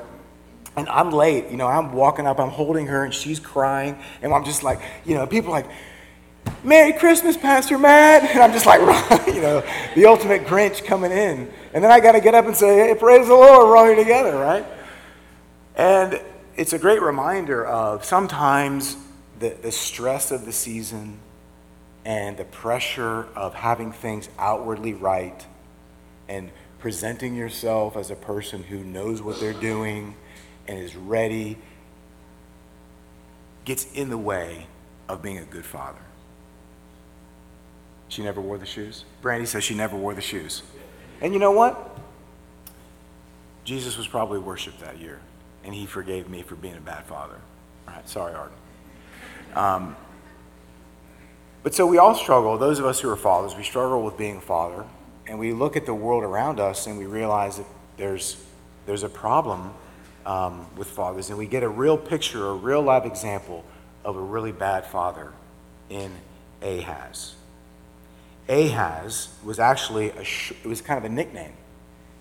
and 0.76 0.88
I'm 0.88 1.10
late. 1.10 1.50
You 1.52 1.56
know, 1.56 1.68
I'm 1.68 1.92
walking 1.92 2.26
up, 2.26 2.40
I'm 2.40 2.50
holding 2.50 2.88
her, 2.88 3.04
and 3.04 3.14
she's 3.14 3.38
crying, 3.38 3.96
and 4.20 4.32
I'm 4.32 4.44
just 4.44 4.64
like, 4.64 4.80
you 5.04 5.14
know, 5.14 5.24
people 5.24 5.52
like, 5.52 5.66
Merry 6.64 6.92
Christmas, 6.92 7.36
Pastor 7.36 7.78
Matt. 7.78 8.24
And 8.24 8.42
I'm 8.42 8.52
just 8.52 8.66
like, 8.66 8.80
you 9.26 9.40
know, 9.40 9.64
the 9.94 10.06
ultimate 10.06 10.44
Grinch 10.44 10.84
coming 10.84 11.12
in. 11.12 11.50
And 11.72 11.84
then 11.84 11.90
I 11.90 12.00
got 12.00 12.12
to 12.12 12.20
get 12.20 12.34
up 12.34 12.46
and 12.46 12.56
say, 12.56 12.88
hey, 12.88 12.94
praise 12.94 13.26
the 13.26 13.34
Lord, 13.34 13.68
we're 13.68 13.76
all 13.76 13.86
here 13.86 13.96
together, 13.96 14.36
right? 14.36 14.66
And 15.76 16.20
it's 16.56 16.72
a 16.72 16.78
great 16.78 17.00
reminder 17.00 17.64
of 17.64 18.04
sometimes 18.04 18.96
the, 19.38 19.50
the 19.50 19.72
stress 19.72 20.30
of 20.30 20.44
the 20.44 20.52
season 20.52 21.20
and 22.04 22.36
the 22.36 22.44
pressure 22.44 23.28
of 23.36 23.54
having 23.54 23.92
things 23.92 24.28
outwardly 24.38 24.94
right 24.94 25.46
and 26.28 26.50
presenting 26.78 27.34
yourself 27.34 27.96
as 27.96 28.10
a 28.10 28.16
person 28.16 28.62
who 28.62 28.82
knows 28.82 29.20
what 29.22 29.40
they're 29.40 29.52
doing 29.52 30.16
and 30.66 30.78
is 30.78 30.96
ready 30.96 31.56
gets 33.64 33.90
in 33.92 34.10
the 34.10 34.18
way 34.18 34.66
of 35.08 35.22
being 35.22 35.38
a 35.38 35.44
good 35.44 35.64
father. 35.64 36.00
She 38.08 38.22
never 38.22 38.40
wore 38.40 38.58
the 38.58 38.66
shoes? 38.66 39.04
Brandy 39.20 39.46
says 39.46 39.64
she 39.64 39.74
never 39.74 39.96
wore 39.96 40.14
the 40.14 40.20
shoes. 40.20 40.62
And 41.20 41.32
you 41.32 41.38
know 41.38 41.52
what? 41.52 41.96
Jesus 43.64 43.96
was 43.98 44.06
probably 44.06 44.38
worshiped 44.38 44.80
that 44.80 44.98
year 44.98 45.20
and 45.64 45.74
he 45.74 45.84
forgave 45.84 46.28
me 46.28 46.42
for 46.42 46.54
being 46.54 46.76
a 46.76 46.80
bad 46.80 47.04
father. 47.04 47.36
All 47.86 47.94
right, 47.94 48.08
sorry, 48.08 48.34
Arden. 48.34 48.56
Um, 49.54 49.96
but 51.62 51.74
so 51.74 51.86
we 51.86 51.98
all 51.98 52.14
struggle, 52.14 52.56
those 52.56 52.78
of 52.78 52.86
us 52.86 53.00
who 53.00 53.10
are 53.10 53.16
fathers, 53.16 53.54
we 53.54 53.62
struggle 53.64 54.02
with 54.02 54.16
being 54.16 54.38
a 54.38 54.40
father, 54.40 54.84
and 55.26 55.38
we 55.38 55.52
look 55.52 55.76
at 55.76 55.84
the 55.84 55.94
world 55.94 56.24
around 56.24 56.60
us 56.60 56.86
and 56.86 56.96
we 56.96 57.04
realize 57.04 57.58
that 57.58 57.66
there's, 57.98 58.42
there's 58.86 59.02
a 59.02 59.08
problem 59.08 59.74
um, 60.24 60.66
with 60.76 60.88
fathers, 60.88 61.28
and 61.28 61.38
we 61.38 61.46
get 61.46 61.62
a 61.62 61.68
real 61.68 61.98
picture, 61.98 62.48
a 62.48 62.54
real 62.54 62.80
live 62.80 63.04
example 63.04 63.64
of 64.04 64.16
a 64.16 64.20
really 64.20 64.52
bad 64.52 64.86
father 64.86 65.32
in 65.90 66.12
Ahaz. 66.62 67.34
Ahaz 68.48 69.28
was 69.44 69.58
actually 69.58 70.10
a 70.10 70.24
sh- 70.24 70.52
it 70.62 70.66
was 70.66 70.80
kind 70.80 70.98
of 70.98 71.04
a 71.04 71.14
nickname. 71.14 71.52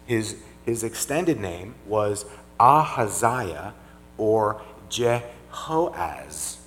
His 0.06 0.38
his 0.66 0.84
extended 0.84 1.40
name 1.40 1.76
was 1.86 2.26
Ahaziah 2.60 3.74
or 4.18 4.62
Jehoaz, 4.90 6.58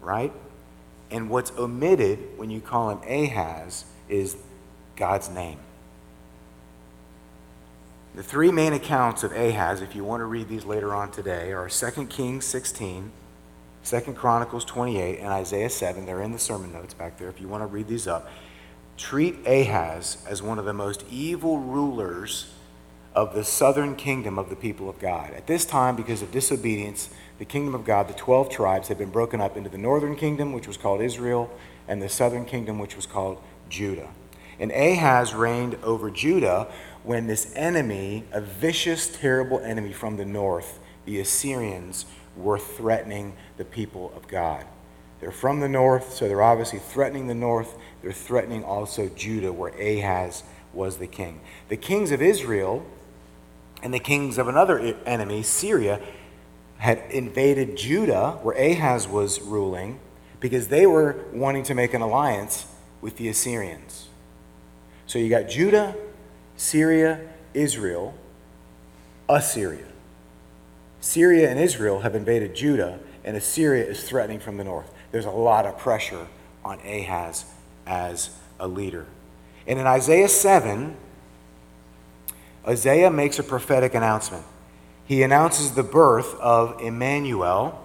right? 0.00 0.32
And 1.10 1.28
what's 1.28 1.52
omitted 1.58 2.38
when 2.38 2.50
you 2.50 2.60
call 2.60 2.90
him 2.90 2.98
Ahaz 3.08 3.84
is 4.08 4.36
God's 4.96 5.28
name. 5.28 5.58
The 8.14 8.22
three 8.22 8.52
main 8.52 8.72
accounts 8.72 9.24
of 9.24 9.32
Ahaz, 9.32 9.80
if 9.80 9.96
you 9.96 10.04
want 10.04 10.20
to 10.20 10.24
read 10.26 10.48
these 10.48 10.64
later 10.64 10.94
on 10.94 11.10
today, 11.10 11.52
are 11.52 11.68
2 11.68 12.06
Kings 12.06 12.44
16, 12.44 13.10
2 13.84 14.00
Chronicles 14.14 14.64
28, 14.64 15.18
and 15.18 15.28
Isaiah 15.28 15.68
7. 15.68 16.06
They're 16.06 16.22
in 16.22 16.32
the 16.32 16.38
sermon 16.38 16.72
notes 16.72 16.94
back 16.94 17.18
there 17.18 17.28
if 17.28 17.38
you 17.38 17.48
want 17.48 17.62
to 17.62 17.66
read 17.66 17.86
these 17.86 18.06
up. 18.06 18.30
Treat 18.96 19.46
Ahaz 19.46 20.24
as 20.26 20.42
one 20.42 20.58
of 20.58 20.64
the 20.64 20.72
most 20.72 21.04
evil 21.10 21.58
rulers 21.58 22.54
of 23.14 23.34
the 23.34 23.44
southern 23.44 23.94
kingdom 23.94 24.38
of 24.38 24.48
the 24.48 24.56
people 24.56 24.88
of 24.88 24.98
God. 24.98 25.32
At 25.34 25.46
this 25.46 25.66
time, 25.66 25.96
because 25.96 26.22
of 26.22 26.32
disobedience, 26.32 27.10
the 27.38 27.44
kingdom 27.44 27.74
of 27.74 27.84
God, 27.84 28.08
the 28.08 28.14
12 28.14 28.48
tribes, 28.48 28.88
had 28.88 28.96
been 28.96 29.10
broken 29.10 29.40
up 29.40 29.56
into 29.56 29.68
the 29.68 29.78
northern 29.78 30.16
kingdom, 30.16 30.52
which 30.54 30.66
was 30.66 30.78
called 30.78 31.02
Israel, 31.02 31.50
and 31.86 32.00
the 32.00 32.08
southern 32.08 32.46
kingdom, 32.46 32.78
which 32.78 32.96
was 32.96 33.04
called 33.04 33.38
Judah. 33.68 34.08
And 34.58 34.72
Ahaz 34.72 35.34
reigned 35.34 35.76
over 35.82 36.10
Judah 36.10 36.68
when 37.02 37.26
this 37.26 37.52
enemy, 37.54 38.24
a 38.32 38.40
vicious, 38.40 39.08
terrible 39.08 39.60
enemy 39.60 39.92
from 39.92 40.16
the 40.16 40.24
north, 40.24 40.78
the 41.04 41.20
Assyrians, 41.20 42.06
were 42.36 42.58
threatening 42.58 43.36
the 43.56 43.64
people 43.64 44.12
of 44.16 44.28
God. 44.28 44.66
They're 45.20 45.30
from 45.30 45.60
the 45.60 45.68
north, 45.68 46.12
so 46.12 46.28
they're 46.28 46.42
obviously 46.42 46.78
threatening 46.78 47.28
the 47.28 47.34
north. 47.34 47.76
They're 48.02 48.12
threatening 48.12 48.64
also 48.64 49.08
Judah, 49.08 49.52
where 49.52 49.70
Ahaz 49.70 50.42
was 50.72 50.98
the 50.98 51.06
king. 51.06 51.40
The 51.68 51.76
kings 51.76 52.10
of 52.10 52.20
Israel 52.20 52.84
and 53.82 53.94
the 53.94 54.00
kings 54.00 54.38
of 54.38 54.48
another 54.48 54.78
enemy, 55.06 55.42
Syria, 55.42 56.00
had 56.78 56.98
invaded 57.10 57.76
Judah, 57.76 58.38
where 58.42 58.56
Ahaz 58.56 59.08
was 59.08 59.40
ruling, 59.40 60.00
because 60.40 60.68
they 60.68 60.86
were 60.86 61.24
wanting 61.32 61.62
to 61.64 61.74
make 61.74 61.94
an 61.94 62.02
alliance 62.02 62.66
with 63.00 63.16
the 63.16 63.28
Assyrians. 63.28 64.08
So 65.06 65.18
you 65.18 65.30
got 65.30 65.48
Judah, 65.48 65.94
Syria, 66.56 67.20
Israel, 67.54 68.14
Assyria. 69.28 69.86
Syria 71.00 71.50
and 71.50 71.58
Israel 71.58 72.00
have 72.00 72.14
invaded 72.14 72.54
Judah, 72.54 72.98
and 73.24 73.36
Assyria 73.36 73.84
is 73.84 74.02
threatening 74.02 74.40
from 74.40 74.56
the 74.56 74.64
north. 74.64 74.92
There's 75.10 75.24
a 75.24 75.30
lot 75.30 75.66
of 75.66 75.78
pressure 75.78 76.26
on 76.64 76.78
Ahaz 76.80 77.44
as 77.86 78.30
a 78.60 78.68
leader. 78.68 79.06
And 79.66 79.78
in 79.78 79.86
Isaiah 79.86 80.28
7, 80.28 80.96
Isaiah 82.66 83.10
makes 83.10 83.38
a 83.38 83.42
prophetic 83.42 83.94
announcement. 83.94 84.44
He 85.06 85.22
announces 85.22 85.72
the 85.72 85.82
birth 85.82 86.34
of 86.40 86.80
Emmanuel, 86.80 87.82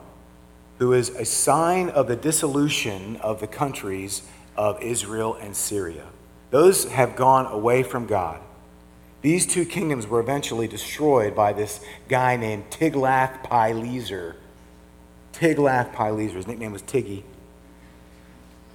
who 0.77 0.93
is 0.93 1.09
a 1.09 1.25
sign 1.25 1.89
of 1.89 2.07
the 2.07 2.15
dissolution 2.15 3.17
of 3.17 3.41
the 3.41 3.47
countries 3.47 4.23
of 4.55 4.81
Israel 4.81 5.35
and 5.35 5.55
Syria. 5.55 6.05
Those 6.51 6.85
have 6.85 7.15
gone 7.15 7.45
away 7.45 7.83
from 7.83 8.07
God. 8.07 8.39
These 9.21 9.45
two 9.45 9.65
kingdoms 9.65 10.07
were 10.07 10.21
eventually 10.21 10.67
destroyed 10.67 11.35
by 11.35 11.51
this 11.51 11.83
guy 12.07 12.37
named 12.37 12.71
Tiglath-Pileser. 15.39 15.55
Tiglath-Pileser, 15.55 16.35
his 16.35 16.47
nickname 16.47 16.71
was 16.71 16.81
Tiggy. 16.81 17.23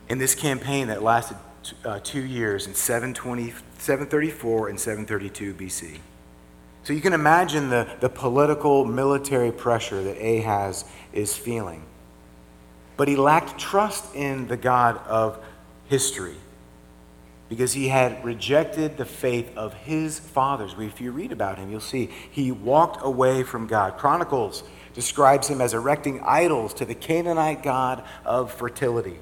In 0.08 0.18
this 0.18 0.34
campaign 0.34 0.88
that 0.88 1.02
lasted 1.02 1.36
uh, 1.84 2.00
two 2.02 2.24
years 2.24 2.66
in 2.66 2.74
720, 2.74 3.54
734 3.78 4.68
and 4.68 4.78
732 4.78 5.54
BC. 5.54 5.98
So 6.82 6.92
you 6.92 7.00
can 7.00 7.14
imagine 7.14 7.70
the, 7.70 7.88
the 8.00 8.10
political, 8.10 8.84
military 8.84 9.50
pressure 9.50 10.02
that 10.02 10.18
Ahaz 10.18 10.84
is 11.12 11.34
feeling. 11.34 11.82
But 12.96 13.08
he 13.08 13.16
lacked 13.16 13.58
trust 13.58 14.14
in 14.14 14.46
the 14.48 14.58
God 14.58 14.98
of 15.06 15.42
history 15.86 16.36
because 17.48 17.72
he 17.72 17.88
had 17.88 18.22
rejected 18.24 18.96
the 18.96 19.04
faith 19.04 19.56
of 19.56 19.72
his 19.72 20.18
fathers. 20.18 20.74
If 20.78 21.00
you 21.00 21.12
read 21.12 21.32
about 21.32 21.58
him, 21.58 21.70
you'll 21.70 21.80
see 21.80 22.10
he 22.30 22.52
walked 22.52 23.00
away 23.02 23.42
from 23.42 23.66
God. 23.66 23.96
Chronicles 23.96 24.62
describes 24.94 25.48
him 25.48 25.60
as 25.60 25.74
erecting 25.74 26.20
idols 26.20 26.72
to 26.74 26.84
the 26.84 26.94
Canaanite 26.94 27.62
god 27.62 28.04
of 28.24 28.52
fertility. 28.52 29.18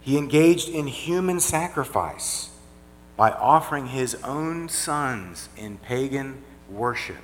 He 0.00 0.16
engaged 0.16 0.68
in 0.68 0.86
human 0.86 1.40
sacrifice 1.40 2.50
by 3.16 3.30
offering 3.32 3.88
his 3.88 4.14
own 4.22 4.68
sons 4.68 5.48
in 5.56 5.78
pagan 5.78 6.42
worship. 6.70 7.16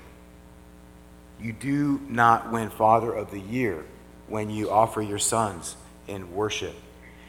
You 1.41 1.53
do 1.53 2.01
not 2.09 2.51
win 2.51 2.71
Father 2.71 3.13
of 3.13 3.31
the 3.31 3.41
Year 3.41 3.85
when 4.29 4.51
you 4.51 4.71
offer 4.71 5.03
your 5.03 5.19
sons 5.19 5.77
in 6.09 6.35
worship. 6.35 6.75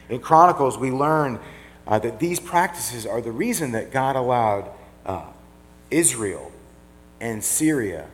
In 0.08 0.20
Chronicles, 0.20 0.78
we 0.78 0.90
learn 0.90 1.38
uh, 1.86 1.98
that 1.98 2.18
these 2.18 2.40
practices 2.40 3.06
are 3.06 3.20
the 3.20 3.32
reason 3.32 3.72
that 3.72 3.92
God 3.92 4.16
allowed 4.16 4.70
uh, 5.04 5.26
Israel 5.90 6.50
and 7.20 7.42
Syria 7.42 8.08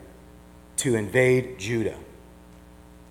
to 0.77 0.95
invade 0.95 1.59
Judah. 1.59 1.97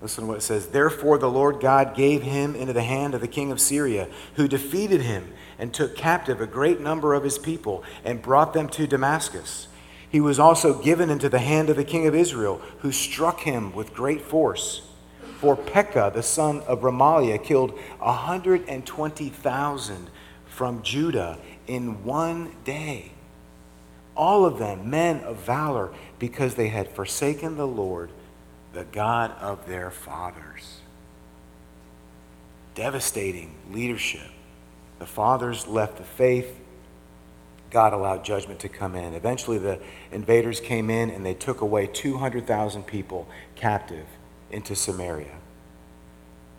Listen 0.00 0.24
to 0.24 0.28
what 0.28 0.38
it 0.38 0.42
says. 0.42 0.68
Therefore, 0.68 1.16
the 1.16 1.30
Lord 1.30 1.60
God 1.60 1.94
gave 1.94 2.22
him 2.22 2.56
into 2.56 2.72
the 2.72 2.82
hand 2.82 3.14
of 3.14 3.20
the 3.20 3.28
king 3.28 3.52
of 3.52 3.60
Syria, 3.60 4.08
who 4.34 4.48
defeated 4.48 5.02
him 5.02 5.32
and 5.58 5.72
took 5.72 5.96
captive 5.96 6.40
a 6.40 6.46
great 6.46 6.80
number 6.80 7.14
of 7.14 7.22
his 7.22 7.38
people 7.38 7.84
and 8.04 8.20
brought 8.20 8.52
them 8.52 8.68
to 8.70 8.88
Damascus. 8.88 9.68
He 10.10 10.20
was 10.20 10.40
also 10.40 10.82
given 10.82 11.08
into 11.08 11.28
the 11.28 11.38
hand 11.38 11.70
of 11.70 11.76
the 11.76 11.84
king 11.84 12.08
of 12.08 12.16
Israel, 12.16 12.60
who 12.80 12.90
struck 12.90 13.40
him 13.40 13.72
with 13.72 13.94
great 13.94 14.22
force. 14.22 14.88
For 15.38 15.56
Pekah, 15.56 16.10
the 16.14 16.22
son 16.22 16.62
of 16.62 16.80
Remaliah, 16.80 17.42
killed 17.42 17.78
120,000 18.00 20.10
from 20.46 20.82
Judah 20.82 21.38
in 21.66 22.04
one 22.04 22.54
day. 22.64 23.12
All 24.16 24.44
of 24.44 24.58
them 24.58 24.90
men 24.90 25.20
of 25.20 25.38
valor, 25.38 25.92
because 26.18 26.54
they 26.54 26.68
had 26.68 26.88
forsaken 26.88 27.56
the 27.56 27.66
Lord 27.66 28.10
the 28.72 28.84
God 28.84 29.32
of 29.40 29.66
their 29.66 29.90
fathers. 29.90 30.80
Devastating 32.74 33.54
leadership. 33.70 34.28
The 34.98 35.06
fathers 35.06 35.66
left 35.66 35.98
the 35.98 36.04
faith. 36.04 36.58
God 37.70 37.92
allowed 37.92 38.24
judgment 38.24 38.60
to 38.60 38.68
come 38.68 38.94
in. 38.94 39.14
Eventually, 39.14 39.58
the 39.58 39.80
invaders 40.10 40.60
came 40.60 40.90
in 40.90 41.10
and 41.10 41.24
they 41.24 41.34
took 41.34 41.60
away 41.60 41.86
200,000 41.86 42.86
people 42.86 43.26
captive 43.56 44.06
into 44.50 44.74
Samaria. 44.74 45.34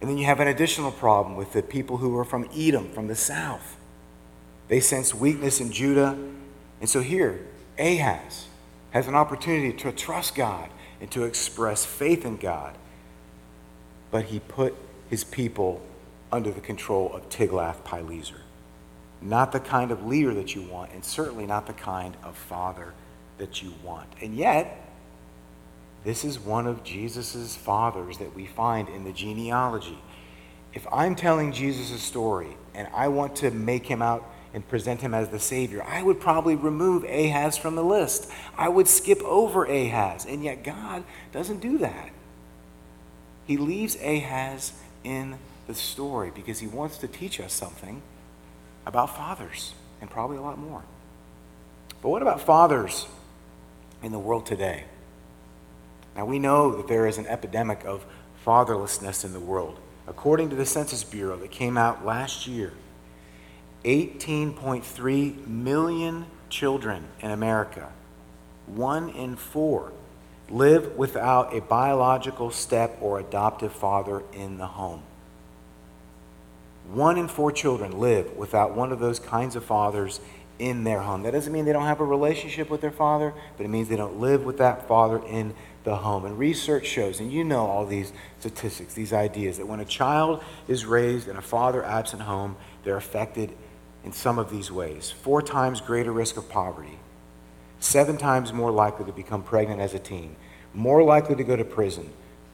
And 0.01 0.09
then 0.09 0.17
you 0.17 0.25
have 0.25 0.39
an 0.39 0.47
additional 0.47 0.91
problem 0.91 1.35
with 1.35 1.53
the 1.53 1.63
people 1.63 1.97
who 1.97 2.09
were 2.09 2.25
from 2.25 2.49
Edom, 2.55 2.91
from 2.91 3.07
the 3.07 3.15
south. 3.15 3.77
They 4.67 4.79
sensed 4.79 5.15
weakness 5.15 5.61
in 5.61 5.71
Judah. 5.71 6.17
And 6.83 6.89
so 6.89 6.99
here, 6.99 7.39
Ahaz 7.79 8.47
has 8.91 9.07
an 9.07 9.15
opportunity 9.15 9.71
to 9.71 9.93
trust 9.93 10.35
God 10.35 10.69
and 10.99 11.09
to 11.11 11.23
express 11.23 11.85
faith 11.85 12.25
in 12.25 12.35
God. 12.35 12.77
But 14.11 14.25
he 14.25 14.41
put 14.41 14.75
his 15.09 15.23
people 15.23 15.81
under 16.29 16.51
the 16.51 16.59
control 16.59 17.13
of 17.13 17.29
Tiglath-Pileser. 17.29 18.41
Not 19.21 19.53
the 19.53 19.61
kind 19.61 19.91
of 19.91 20.05
leader 20.05 20.33
that 20.33 20.55
you 20.55 20.63
want, 20.63 20.91
and 20.91 21.05
certainly 21.05 21.45
not 21.45 21.67
the 21.67 21.73
kind 21.73 22.17
of 22.21 22.35
father 22.35 22.93
that 23.37 23.63
you 23.63 23.71
want. 23.81 24.09
And 24.21 24.35
yet, 24.35 24.85
this 26.03 26.25
is 26.25 26.37
one 26.37 26.67
of 26.67 26.83
Jesus' 26.83 27.55
fathers 27.55 28.17
that 28.17 28.35
we 28.35 28.45
find 28.45 28.89
in 28.89 29.05
the 29.05 29.13
genealogy. 29.13 29.99
If 30.73 30.85
I'm 30.91 31.15
telling 31.15 31.53
Jesus' 31.53 32.01
story 32.01 32.57
and 32.75 32.89
I 32.93 33.07
want 33.07 33.37
to 33.37 33.51
make 33.51 33.85
him 33.85 34.01
out 34.01 34.29
and 34.53 34.67
present 34.67 35.01
him 35.01 35.13
as 35.13 35.29
the 35.29 35.39
Savior, 35.39 35.83
I 35.83 36.03
would 36.03 36.19
probably 36.19 36.55
remove 36.55 37.03
Ahaz 37.05 37.57
from 37.57 37.75
the 37.75 37.83
list. 37.83 38.29
I 38.57 38.69
would 38.69 38.87
skip 38.87 39.21
over 39.23 39.65
Ahaz. 39.65 40.25
And 40.25 40.43
yet 40.43 40.63
God 40.63 41.03
doesn't 41.31 41.59
do 41.59 41.79
that. 41.79 42.09
He 43.45 43.57
leaves 43.57 43.95
Ahaz 43.95 44.73
in 45.03 45.37
the 45.67 45.73
story 45.73 46.31
because 46.33 46.59
he 46.59 46.67
wants 46.67 46.97
to 46.99 47.07
teach 47.07 47.39
us 47.39 47.51
something 47.51 48.01
about 48.85 49.15
fathers 49.15 49.73
and 50.01 50.09
probably 50.09 50.37
a 50.37 50.41
lot 50.41 50.57
more. 50.57 50.83
But 52.01 52.09
what 52.09 52.21
about 52.21 52.41
fathers 52.41 53.07
in 54.03 54.11
the 54.11 54.19
world 54.19 54.45
today? 54.45 54.83
Now, 56.15 56.25
we 56.25 56.37
know 56.37 56.75
that 56.77 56.87
there 56.87 57.07
is 57.07 57.17
an 57.17 57.25
epidemic 57.25 57.83
of 57.85 58.05
fatherlessness 58.45 59.25
in 59.25 59.33
the 59.33 59.39
world. 59.39 59.79
According 60.07 60.49
to 60.49 60.55
the 60.55 60.65
Census 60.65 61.03
Bureau 61.03 61.37
that 61.37 61.49
came 61.49 61.77
out 61.77 62.05
last 62.05 62.45
year, 62.45 62.73
18.3 63.83 65.47
million 65.47 66.25
children 66.49 67.05
in 67.19 67.31
America, 67.31 67.91
one 68.65 69.09
in 69.09 69.35
four, 69.35 69.91
live 70.49 70.95
without 70.95 71.55
a 71.55 71.61
biological 71.61 72.51
step 72.51 72.97
or 73.01 73.19
adoptive 73.19 73.73
father 73.73 74.23
in 74.33 74.57
the 74.57 74.67
home. 74.67 75.01
One 76.91 77.17
in 77.17 77.27
four 77.27 77.51
children 77.51 77.99
live 77.99 78.35
without 78.35 78.75
one 78.75 78.91
of 78.91 78.99
those 78.99 79.19
kinds 79.19 79.55
of 79.55 79.63
fathers 79.63 80.19
in 80.59 80.83
their 80.83 80.99
home. 80.99 81.23
That 81.23 81.31
doesn't 81.31 81.51
mean 81.51 81.65
they 81.65 81.73
don't 81.73 81.85
have 81.85 81.99
a 81.99 82.05
relationship 82.05 82.69
with 82.69 82.81
their 82.81 82.91
father, 82.91 83.33
but 83.57 83.65
it 83.65 83.69
means 83.69 83.89
they 83.89 83.95
don't 83.95 84.19
live 84.19 84.45
with 84.45 84.57
that 84.59 84.87
father 84.87 85.21
in 85.25 85.55
the 85.83 85.95
home. 85.97 86.25
And 86.25 86.37
research 86.37 86.85
shows, 86.85 87.19
and 87.19 87.31
you 87.31 87.43
know 87.43 87.65
all 87.65 87.85
these 87.85 88.13
statistics, 88.39 88.93
these 88.93 89.13
ideas, 89.13 89.57
that 89.57 89.67
when 89.67 89.79
a 89.79 89.85
child 89.85 90.43
is 90.67 90.85
raised 90.85 91.27
in 91.27 91.37
a 91.37 91.41
father 91.41 91.83
absent 91.83 92.21
home, 92.21 92.55
they're 92.83 92.97
affected 92.97 93.53
in 94.03 94.11
some 94.11 94.37
of 94.37 94.49
these 94.49 94.71
ways 94.71 95.11
four 95.11 95.41
times 95.41 95.81
greater 95.81 96.11
risk 96.11 96.37
of 96.37 96.49
poverty, 96.49 96.99
seven 97.79 98.17
times 98.17 98.53
more 98.53 98.71
likely 98.71 99.05
to 99.05 99.11
become 99.11 99.43
pregnant 99.43 99.79
as 99.79 99.93
a 99.93 99.99
teen, 99.99 100.35
more 100.73 101.03
likely 101.03 101.35
to 101.35 101.43
go 101.43 101.55
to 101.55 101.65
prison, 101.65 102.09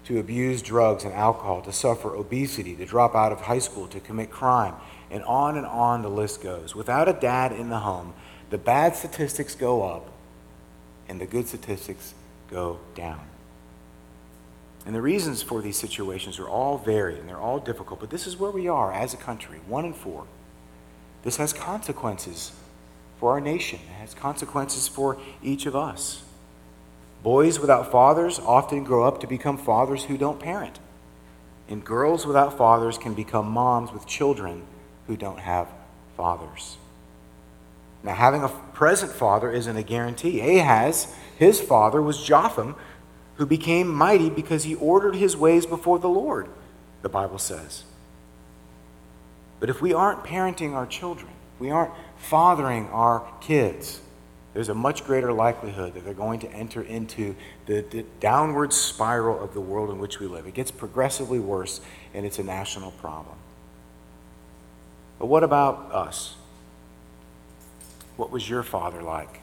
to 0.06 0.20
abuse 0.20 0.62
drugs 0.62 1.04
and 1.04 1.14
alcohol, 1.14 1.62
to 1.62 1.72
suffer 1.72 2.16
obesity, 2.16 2.76
to 2.76 2.86
drop 2.86 3.16
out 3.16 3.32
of 3.32 3.42
high 3.42 3.60
school, 3.60 3.88
to 3.88 4.00
commit 4.00 4.32
crime, 4.32 4.74
and 5.12 5.24
on 5.24 5.58
and 5.58 5.66
on 5.66 6.02
the 6.02 6.10
list 6.10 6.42
goes. 6.42 6.76
Without 6.76 7.08
a 7.08 7.14
dad 7.14 7.52
in 7.52 7.70
the 7.70 7.80
home, 7.80 8.14
the 8.50 8.58
bad 8.58 8.96
statistics 8.96 9.56
go 9.56 9.84
up 9.84 10.10
and 11.08 11.20
the 11.20 11.26
good 11.26 11.48
statistics 11.48 12.14
go 12.50 12.80
down. 12.96 13.22
And 14.86 14.96
the 14.96 15.02
reasons 15.02 15.44
for 15.44 15.62
these 15.62 15.78
situations 15.78 16.40
are 16.40 16.48
all 16.48 16.78
varied 16.78 17.18
and 17.18 17.28
they're 17.28 17.38
all 17.38 17.60
difficult, 17.60 18.00
but 18.00 18.10
this 18.10 18.26
is 18.26 18.38
where 18.38 18.52
we 18.52 18.68
are 18.68 18.92
as 18.92 19.14
a 19.14 19.18
country 19.18 19.60
one 19.68 19.86
in 19.86 19.94
four. 19.94 20.26
This 21.24 21.38
has 21.38 21.54
consequences 21.54 22.52
for 23.20 23.32
our 23.32 23.42
nation, 23.42 23.80
it 23.90 24.00
has 24.00 24.14
consequences 24.14 24.88
for 24.88 25.18
each 25.44 25.66
of 25.66 25.76
us. 25.76 26.24
Boys 27.22 27.60
without 27.60 27.92
fathers 27.92 28.40
often 28.40 28.86
grow 28.86 29.04
up 29.04 29.20
to 29.20 29.28
become 29.28 29.58
fathers 29.58 30.06
who 30.06 30.18
don't 30.18 30.40
parent. 30.40 30.80
And 31.68 31.84
girls 31.84 32.26
without 32.26 32.58
fathers 32.58 32.98
can 32.98 33.14
become 33.14 33.50
moms 33.52 33.92
with 33.92 34.08
children 34.08 34.64
who 35.08 35.18
don't 35.18 35.40
have 35.40 35.68
fathers. 36.16 36.78
Now, 38.04 38.14
having 38.14 38.44
a 38.44 38.50
present 38.50 39.12
father 39.12 39.52
isn't 39.52 39.76
a 39.76 39.84
guarantee. 39.84 40.40
Ahaz, 40.60 41.14
his 41.38 41.60
father, 41.60 42.02
was 42.02 42.24
Jotham, 42.24 42.76
who 43.36 43.46
became 43.46 43.94
mighty 43.94 44.30
because 44.30 44.64
he 44.64 44.76
ordered 44.76 45.16
his 45.16 45.36
ways 45.36 45.66
before 45.66 46.00
the 46.00 46.10
Lord, 46.10 46.48
the 47.02 47.10
Bible 47.10 47.38
says. 47.38 47.84
But 49.60 49.70
if 49.70 49.82
we 49.82 49.94
aren't 49.94 50.24
parenting 50.24 50.74
our 50.74 50.86
children, 50.86 51.32
we 51.60 51.70
aren't 51.70 51.92
fathering 52.18 52.88
our 52.90 53.28
kids, 53.42 54.00
there's 54.54 54.70
a 54.70 54.74
much 54.74 55.06
greater 55.06 55.32
likelihood 55.32 55.94
that 55.94 56.04
they're 56.04 56.14
going 56.14 56.40
to 56.40 56.52
enter 56.52 56.82
into 56.82 57.36
the, 57.66 57.82
the, 57.82 58.04
downward 58.20 58.74
spiral 58.74 59.44
of 59.44 59.54
the 59.54 59.62
world 59.62 59.90
in 59.90 60.00
which 60.00 60.20
we 60.20 60.28
live. 60.28 60.48
It 60.48 60.54
gets 60.54 60.72
progressively 60.72 61.40
worse, 61.40 61.82
and 62.14 62.26
it's 62.26 62.40
a 62.40 62.44
national 62.44 62.92
problem. 62.92 63.36
But 65.20 65.28
what 65.28 65.44
about 65.44 65.92
us? 65.92 66.36
What 68.18 68.32
was 68.32 68.50
your 68.50 68.64
father 68.64 69.04
like? 69.04 69.40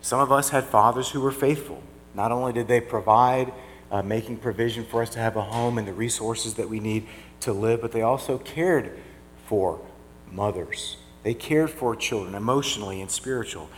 Some 0.00 0.20
of 0.20 0.32
us 0.32 0.50
had 0.50 0.64
fathers 0.64 1.10
who 1.10 1.20
were 1.20 1.32
faithful. 1.32 1.82
Not 2.14 2.32
only 2.32 2.52
did 2.52 2.66
they 2.66 2.80
provide, 2.80 3.52
uh, 3.90 4.02
making 4.02 4.38
provision 4.38 4.84
for 4.84 5.02
us 5.02 5.10
to 5.10 5.18
have 5.18 5.36
a 5.36 5.42
home 5.42 5.78
and 5.78 5.86
the 5.86 5.92
resources 5.92 6.54
that 6.54 6.68
we 6.68 6.80
need 6.80 7.06
to 7.40 7.52
live, 7.52 7.80
but 7.80 7.92
they 7.92 8.02
also 8.02 8.38
cared 8.38 8.98
for 9.46 9.80
mothers 10.30 10.96
they 11.22 11.34
cared 11.34 11.70
for 11.70 11.96
children 11.96 12.34
emotionally 12.34 13.00
and 13.00 13.10
spiritual. 13.10 13.68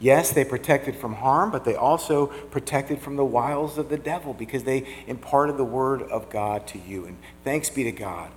Yes, 0.00 0.32
they 0.32 0.44
protected 0.44 0.96
from 0.96 1.14
harm, 1.14 1.50
but 1.50 1.64
they 1.64 1.74
also 1.74 2.26
protected 2.26 3.00
from 3.00 3.16
the 3.16 3.24
wiles 3.24 3.78
of 3.78 3.88
the 3.88 3.96
devil 3.96 4.34
because 4.34 4.64
they 4.64 4.86
imparted 5.06 5.56
the 5.56 5.64
word 5.64 6.02
of 6.02 6.30
God 6.30 6.66
to 6.68 6.78
you. 6.78 7.04
And 7.06 7.18
thanks 7.42 7.70
be 7.70 7.84
to 7.84 7.92
God 7.92 8.30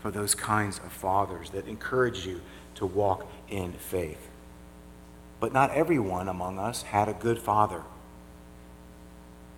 for 0.00 0.10
those 0.10 0.34
kinds 0.34 0.78
of 0.78 0.92
fathers 0.92 1.50
that 1.50 1.66
encourage 1.66 2.26
you 2.26 2.40
to 2.76 2.86
walk 2.86 3.26
in 3.48 3.72
faith. 3.72 4.28
But 5.38 5.52
not 5.52 5.70
everyone 5.72 6.28
among 6.28 6.58
us 6.58 6.82
had 6.82 7.08
a 7.08 7.14
good 7.14 7.38
father. 7.38 7.82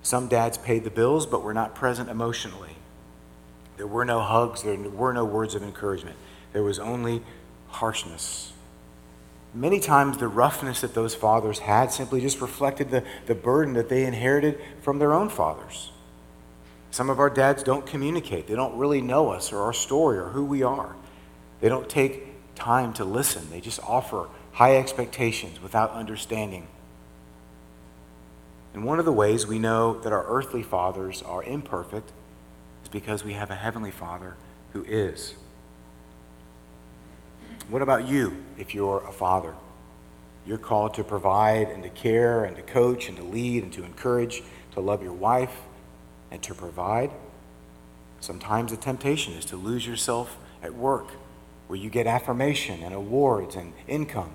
Some 0.02 0.28
dads 0.28 0.58
paid 0.58 0.84
the 0.84 0.90
bills, 0.90 1.24
but 1.24 1.42
were 1.42 1.54
not 1.54 1.74
present 1.74 2.10
emotionally. 2.10 2.76
There 3.76 3.86
were 3.86 4.04
no 4.04 4.20
hugs, 4.20 4.62
there 4.62 4.76
were 4.76 5.12
no 5.12 5.24
words 5.24 5.54
of 5.54 5.62
encouragement. 5.62 6.16
There 6.52 6.62
was 6.62 6.78
only 6.78 7.22
harshness. 7.68 8.52
Many 9.52 9.78
times, 9.78 10.18
the 10.18 10.28
roughness 10.28 10.80
that 10.80 10.94
those 10.94 11.14
fathers 11.14 11.60
had 11.60 11.92
simply 11.92 12.20
just 12.20 12.40
reflected 12.40 12.90
the, 12.90 13.04
the 13.26 13.34
burden 13.34 13.74
that 13.74 13.88
they 13.88 14.04
inherited 14.04 14.60
from 14.82 14.98
their 14.98 15.12
own 15.12 15.28
fathers. 15.28 15.92
Some 16.90 17.10
of 17.10 17.18
our 17.18 17.30
dads 17.30 17.62
don't 17.62 17.86
communicate, 17.86 18.46
they 18.46 18.54
don't 18.54 18.76
really 18.76 19.00
know 19.00 19.30
us 19.30 19.52
or 19.52 19.62
our 19.62 19.72
story 19.72 20.18
or 20.18 20.28
who 20.28 20.44
we 20.44 20.62
are. 20.62 20.94
They 21.60 21.68
don't 21.68 21.88
take 21.88 22.54
time 22.54 22.92
to 22.94 23.04
listen, 23.04 23.50
they 23.50 23.60
just 23.60 23.80
offer 23.80 24.28
high 24.52 24.76
expectations 24.76 25.60
without 25.60 25.90
understanding. 25.90 26.68
And 28.72 28.84
one 28.84 28.98
of 28.98 29.04
the 29.04 29.12
ways 29.12 29.46
we 29.46 29.58
know 29.58 30.00
that 30.00 30.12
our 30.12 30.24
earthly 30.26 30.62
fathers 30.62 31.22
are 31.22 31.42
imperfect 31.44 32.10
is 32.84 32.88
because 32.88 33.24
we 33.24 33.32
have 33.32 33.50
a 33.50 33.54
heavenly 33.56 33.90
Father 33.90 34.36
who 34.72 34.84
is. 34.84 35.34
What 37.68 37.82
about 37.82 38.06
you 38.06 38.44
if 38.58 38.74
you're 38.74 39.02
a 39.08 39.12
father? 39.12 39.54
You're 40.46 40.58
called 40.58 40.94
to 40.94 41.04
provide 41.04 41.68
and 41.68 41.82
to 41.82 41.88
care 41.88 42.44
and 42.44 42.54
to 42.56 42.62
coach 42.62 43.08
and 43.08 43.16
to 43.16 43.22
lead 43.22 43.62
and 43.62 43.72
to 43.72 43.84
encourage, 43.84 44.42
to 44.72 44.80
love 44.80 45.02
your 45.02 45.14
wife 45.14 45.62
and 46.30 46.42
to 46.42 46.54
provide. 46.54 47.10
Sometimes 48.20 48.70
the 48.70 48.76
temptation 48.76 49.32
is 49.32 49.46
to 49.46 49.56
lose 49.56 49.86
yourself 49.86 50.36
at 50.62 50.74
work 50.74 51.12
where 51.66 51.78
you 51.78 51.88
get 51.88 52.06
affirmation 52.06 52.82
and 52.82 52.94
awards 52.94 53.56
and 53.56 53.72
income 53.88 54.32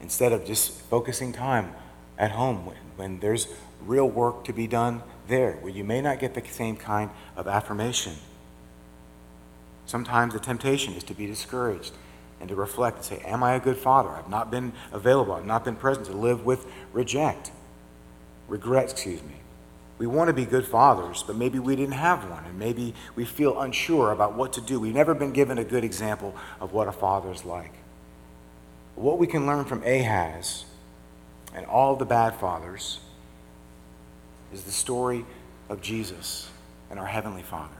instead 0.00 0.32
of 0.32 0.46
just 0.46 0.70
focusing 0.70 1.32
time 1.32 1.74
at 2.18 2.32
home 2.32 2.66
when, 2.66 2.76
when 2.96 3.20
there's 3.20 3.48
real 3.84 4.08
work 4.08 4.44
to 4.44 4.52
be 4.52 4.66
done 4.66 5.02
there 5.28 5.52
where 5.60 5.72
you 5.72 5.84
may 5.84 6.00
not 6.00 6.18
get 6.18 6.34
the 6.34 6.42
same 6.48 6.76
kind 6.76 7.10
of 7.36 7.46
affirmation. 7.46 8.14
Sometimes 9.86 10.32
the 10.32 10.40
temptation 10.40 10.94
is 10.94 11.04
to 11.04 11.14
be 11.14 11.26
discouraged 11.26 11.92
and 12.40 12.48
to 12.48 12.54
reflect 12.54 12.96
and 12.96 13.04
say, 13.04 13.22
Am 13.24 13.42
I 13.42 13.54
a 13.54 13.60
good 13.60 13.76
father? 13.76 14.10
I've 14.10 14.28
not 14.28 14.50
been 14.50 14.72
available, 14.92 15.34
I've 15.34 15.46
not 15.46 15.64
been 15.64 15.76
present 15.76 16.06
to 16.06 16.12
live 16.12 16.44
with 16.44 16.66
reject, 16.92 17.52
regret, 18.48 18.90
excuse 18.90 19.22
me. 19.22 19.36
We 19.98 20.06
want 20.06 20.28
to 20.28 20.34
be 20.34 20.44
good 20.44 20.66
fathers, 20.66 21.24
but 21.26 21.36
maybe 21.36 21.58
we 21.58 21.74
didn't 21.74 21.94
have 21.94 22.28
one, 22.28 22.44
and 22.44 22.58
maybe 22.58 22.94
we 23.14 23.24
feel 23.24 23.58
unsure 23.62 24.12
about 24.12 24.34
what 24.34 24.52
to 24.54 24.60
do. 24.60 24.78
We've 24.78 24.94
never 24.94 25.14
been 25.14 25.32
given 25.32 25.56
a 25.56 25.64
good 25.64 25.84
example 25.84 26.34
of 26.60 26.72
what 26.72 26.86
a 26.86 26.92
father 26.92 27.32
is 27.32 27.46
like. 27.46 27.72
What 28.94 29.18
we 29.18 29.26
can 29.26 29.46
learn 29.46 29.64
from 29.64 29.82
Ahaz 29.84 30.66
and 31.54 31.66
all 31.66 31.96
the 31.96 32.04
bad 32.04 32.34
fathers 32.36 33.00
is 34.52 34.64
the 34.64 34.72
story 34.72 35.24
of 35.68 35.80
Jesus 35.80 36.48
and 36.90 36.98
our 36.98 37.06
Heavenly 37.06 37.42
Father. 37.42 37.74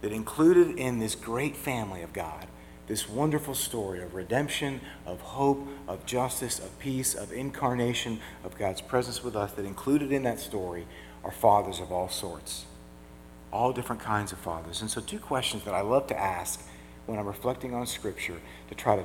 That 0.00 0.12
included 0.12 0.78
in 0.78 1.00
this 1.00 1.14
great 1.14 1.56
family 1.56 2.02
of 2.02 2.12
God 2.12 2.46
this 2.88 3.06
wonderful 3.06 3.54
story 3.54 4.02
of 4.02 4.14
redemption, 4.14 4.80
of 5.06 5.20
hope, 5.20 5.68
of 5.86 6.04
justice, 6.06 6.58
of 6.58 6.76
peace, 6.78 7.14
of 7.14 7.30
incarnation, 7.30 8.18
of 8.42 8.56
God's 8.58 8.80
presence 8.80 9.22
with 9.22 9.36
us, 9.36 9.52
that 9.52 9.66
included 9.66 10.10
in 10.10 10.22
that 10.22 10.40
story 10.40 10.86
are 11.22 11.30
fathers 11.30 11.80
of 11.80 11.92
all 11.92 12.08
sorts, 12.08 12.64
all 13.52 13.72
different 13.74 14.00
kinds 14.00 14.32
of 14.32 14.38
fathers. 14.38 14.80
And 14.80 14.90
so, 14.90 15.02
two 15.02 15.18
questions 15.18 15.64
that 15.64 15.74
I 15.74 15.82
love 15.82 16.06
to 16.08 16.18
ask 16.18 16.66
when 17.04 17.18
I'm 17.18 17.26
reflecting 17.26 17.74
on 17.74 17.86
Scripture 17.86 18.40
to 18.68 18.74
try 18.74 18.96
to 18.96 19.04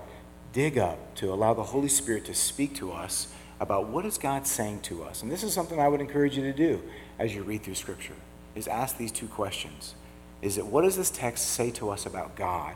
dig 0.53 0.77
up, 0.77 1.15
to 1.15 1.33
allow 1.33 1.53
the 1.53 1.63
Holy 1.63 1.89
Spirit 1.89 2.23
to 2.25 2.33
speak 2.33 2.73
to 2.75 2.93
us 2.93 3.33
about 3.63 3.87
what 3.87 4.05
is 4.05 4.17
God 4.17 4.45
saying 4.45 4.81
to 4.81 5.03
us. 5.03 5.23
And 5.23 5.31
this 5.31 5.41
is 5.41 5.53
something 5.53 5.79
I 5.79 5.87
would 5.87 6.01
encourage 6.01 6.35
you 6.35 6.43
to 6.43 6.51
do 6.51 6.83
as 7.17 7.33
you 7.33 7.43
read 7.43 7.63
through 7.63 7.75
Scripture, 7.75 8.17
is 8.55 8.67
ask 8.67 8.97
these 8.97 9.11
two 9.11 9.27
questions. 9.27 9.95
Is 10.41 10.57
it 10.57 10.65
what 10.65 10.81
does 10.81 10.97
this 10.97 11.09
text 11.09 11.47
say 11.47 11.71
to 11.71 11.89
us 11.89 12.05
about 12.05 12.35
God? 12.35 12.75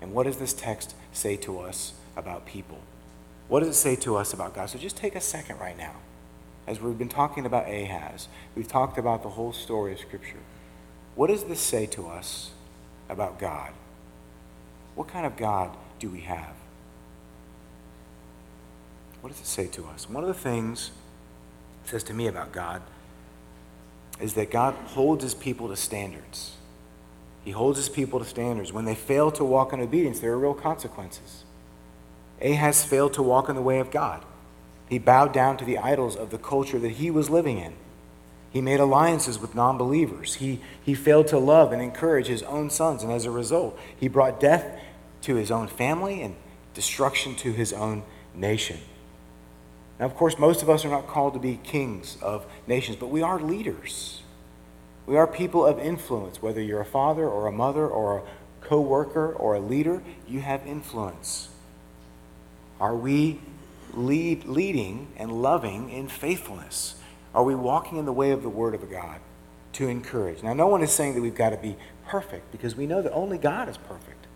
And 0.00 0.14
what 0.14 0.22
does 0.22 0.38
this 0.38 0.54
text 0.54 0.94
say 1.12 1.36
to 1.36 1.60
us 1.60 1.92
about 2.16 2.46
people? 2.46 2.78
What 3.48 3.60
does 3.60 3.68
it 3.68 3.74
say 3.74 3.94
to 3.96 4.16
us 4.16 4.32
about 4.32 4.54
God? 4.54 4.70
So 4.70 4.78
just 4.78 4.96
take 4.96 5.14
a 5.14 5.20
second 5.20 5.60
right 5.60 5.76
now. 5.76 5.96
As 6.66 6.80
we've 6.80 6.96
been 6.96 7.10
talking 7.10 7.44
about 7.44 7.68
Ahaz, 7.68 8.28
we've 8.56 8.66
talked 8.66 8.96
about 8.96 9.22
the 9.22 9.28
whole 9.28 9.52
story 9.52 9.92
of 9.92 9.98
Scripture. 9.98 10.40
What 11.14 11.26
does 11.26 11.44
this 11.44 11.60
say 11.60 11.84
to 11.88 12.08
us 12.08 12.52
about 13.10 13.38
God? 13.38 13.72
What 14.94 15.08
kind 15.08 15.26
of 15.26 15.36
God 15.36 15.76
do 15.98 16.08
we 16.08 16.20
have? 16.20 16.54
What 19.24 19.32
does 19.32 19.40
it 19.40 19.46
say 19.46 19.68
to 19.68 19.86
us? 19.86 20.06
One 20.06 20.22
of 20.22 20.28
the 20.28 20.34
things 20.34 20.90
it 21.82 21.88
says 21.88 22.02
to 22.02 22.12
me 22.12 22.26
about 22.26 22.52
God 22.52 22.82
is 24.20 24.34
that 24.34 24.50
God 24.50 24.74
holds 24.88 25.22
his 25.22 25.32
people 25.32 25.68
to 25.68 25.76
standards. 25.76 26.56
He 27.42 27.50
holds 27.50 27.78
his 27.78 27.88
people 27.88 28.18
to 28.18 28.26
standards. 28.26 28.70
When 28.70 28.84
they 28.84 28.94
fail 28.94 29.32
to 29.32 29.42
walk 29.42 29.72
in 29.72 29.80
obedience, 29.80 30.20
there 30.20 30.32
are 30.32 30.38
real 30.38 30.52
consequences. 30.52 31.44
Ahaz 32.42 32.84
failed 32.84 33.14
to 33.14 33.22
walk 33.22 33.48
in 33.48 33.56
the 33.56 33.62
way 33.62 33.78
of 33.78 33.90
God. 33.90 34.22
He 34.90 34.98
bowed 34.98 35.32
down 35.32 35.56
to 35.56 35.64
the 35.64 35.78
idols 35.78 36.16
of 36.16 36.28
the 36.28 36.36
culture 36.36 36.78
that 36.78 36.90
he 36.90 37.10
was 37.10 37.30
living 37.30 37.56
in. 37.56 37.72
He 38.50 38.60
made 38.60 38.78
alliances 38.78 39.38
with 39.38 39.54
non 39.54 39.78
believers. 39.78 40.34
He, 40.34 40.60
he 40.82 40.92
failed 40.92 41.28
to 41.28 41.38
love 41.38 41.72
and 41.72 41.80
encourage 41.80 42.26
his 42.26 42.42
own 42.42 42.68
sons, 42.68 43.02
and 43.02 43.10
as 43.10 43.24
a 43.24 43.30
result, 43.30 43.78
he 43.98 44.06
brought 44.06 44.38
death 44.38 44.78
to 45.22 45.36
his 45.36 45.50
own 45.50 45.68
family 45.68 46.20
and 46.20 46.36
destruction 46.74 47.34
to 47.36 47.52
his 47.52 47.72
own 47.72 48.02
nation. 48.34 48.80
Now, 49.98 50.06
of 50.06 50.16
course, 50.16 50.38
most 50.38 50.62
of 50.62 50.68
us 50.68 50.84
are 50.84 50.88
not 50.90 51.06
called 51.06 51.34
to 51.34 51.40
be 51.40 51.58
kings 51.62 52.16
of 52.20 52.46
nations, 52.66 52.96
but 52.96 53.08
we 53.08 53.22
are 53.22 53.38
leaders. 53.38 54.22
We 55.06 55.16
are 55.16 55.26
people 55.26 55.64
of 55.64 55.78
influence. 55.78 56.42
Whether 56.42 56.60
you're 56.60 56.80
a 56.80 56.86
father 56.86 57.28
or 57.28 57.46
a 57.46 57.52
mother 57.52 57.86
or 57.86 58.18
a 58.18 58.22
co 58.60 58.80
worker 58.80 59.32
or 59.32 59.54
a 59.54 59.60
leader, 59.60 60.02
you 60.26 60.40
have 60.40 60.66
influence. 60.66 61.48
Are 62.80 62.96
we 62.96 63.40
lead, 63.92 64.46
leading 64.46 65.08
and 65.16 65.42
loving 65.42 65.90
in 65.90 66.08
faithfulness? 66.08 66.96
Are 67.34 67.44
we 67.44 67.54
walking 67.54 67.98
in 67.98 68.04
the 68.04 68.12
way 68.12 68.30
of 68.30 68.42
the 68.42 68.48
Word 68.48 68.74
of 68.74 68.90
God 68.90 69.20
to 69.74 69.88
encourage? 69.88 70.42
Now, 70.42 70.54
no 70.54 70.66
one 70.66 70.82
is 70.82 70.92
saying 70.92 71.14
that 71.14 71.20
we've 71.20 71.34
got 71.34 71.50
to 71.50 71.56
be 71.56 71.76
perfect 72.06 72.50
because 72.50 72.74
we 72.74 72.86
know 72.86 73.02
that 73.02 73.12
only 73.12 73.38
God 73.38 73.68
is 73.68 73.76
perfect. 73.76 74.26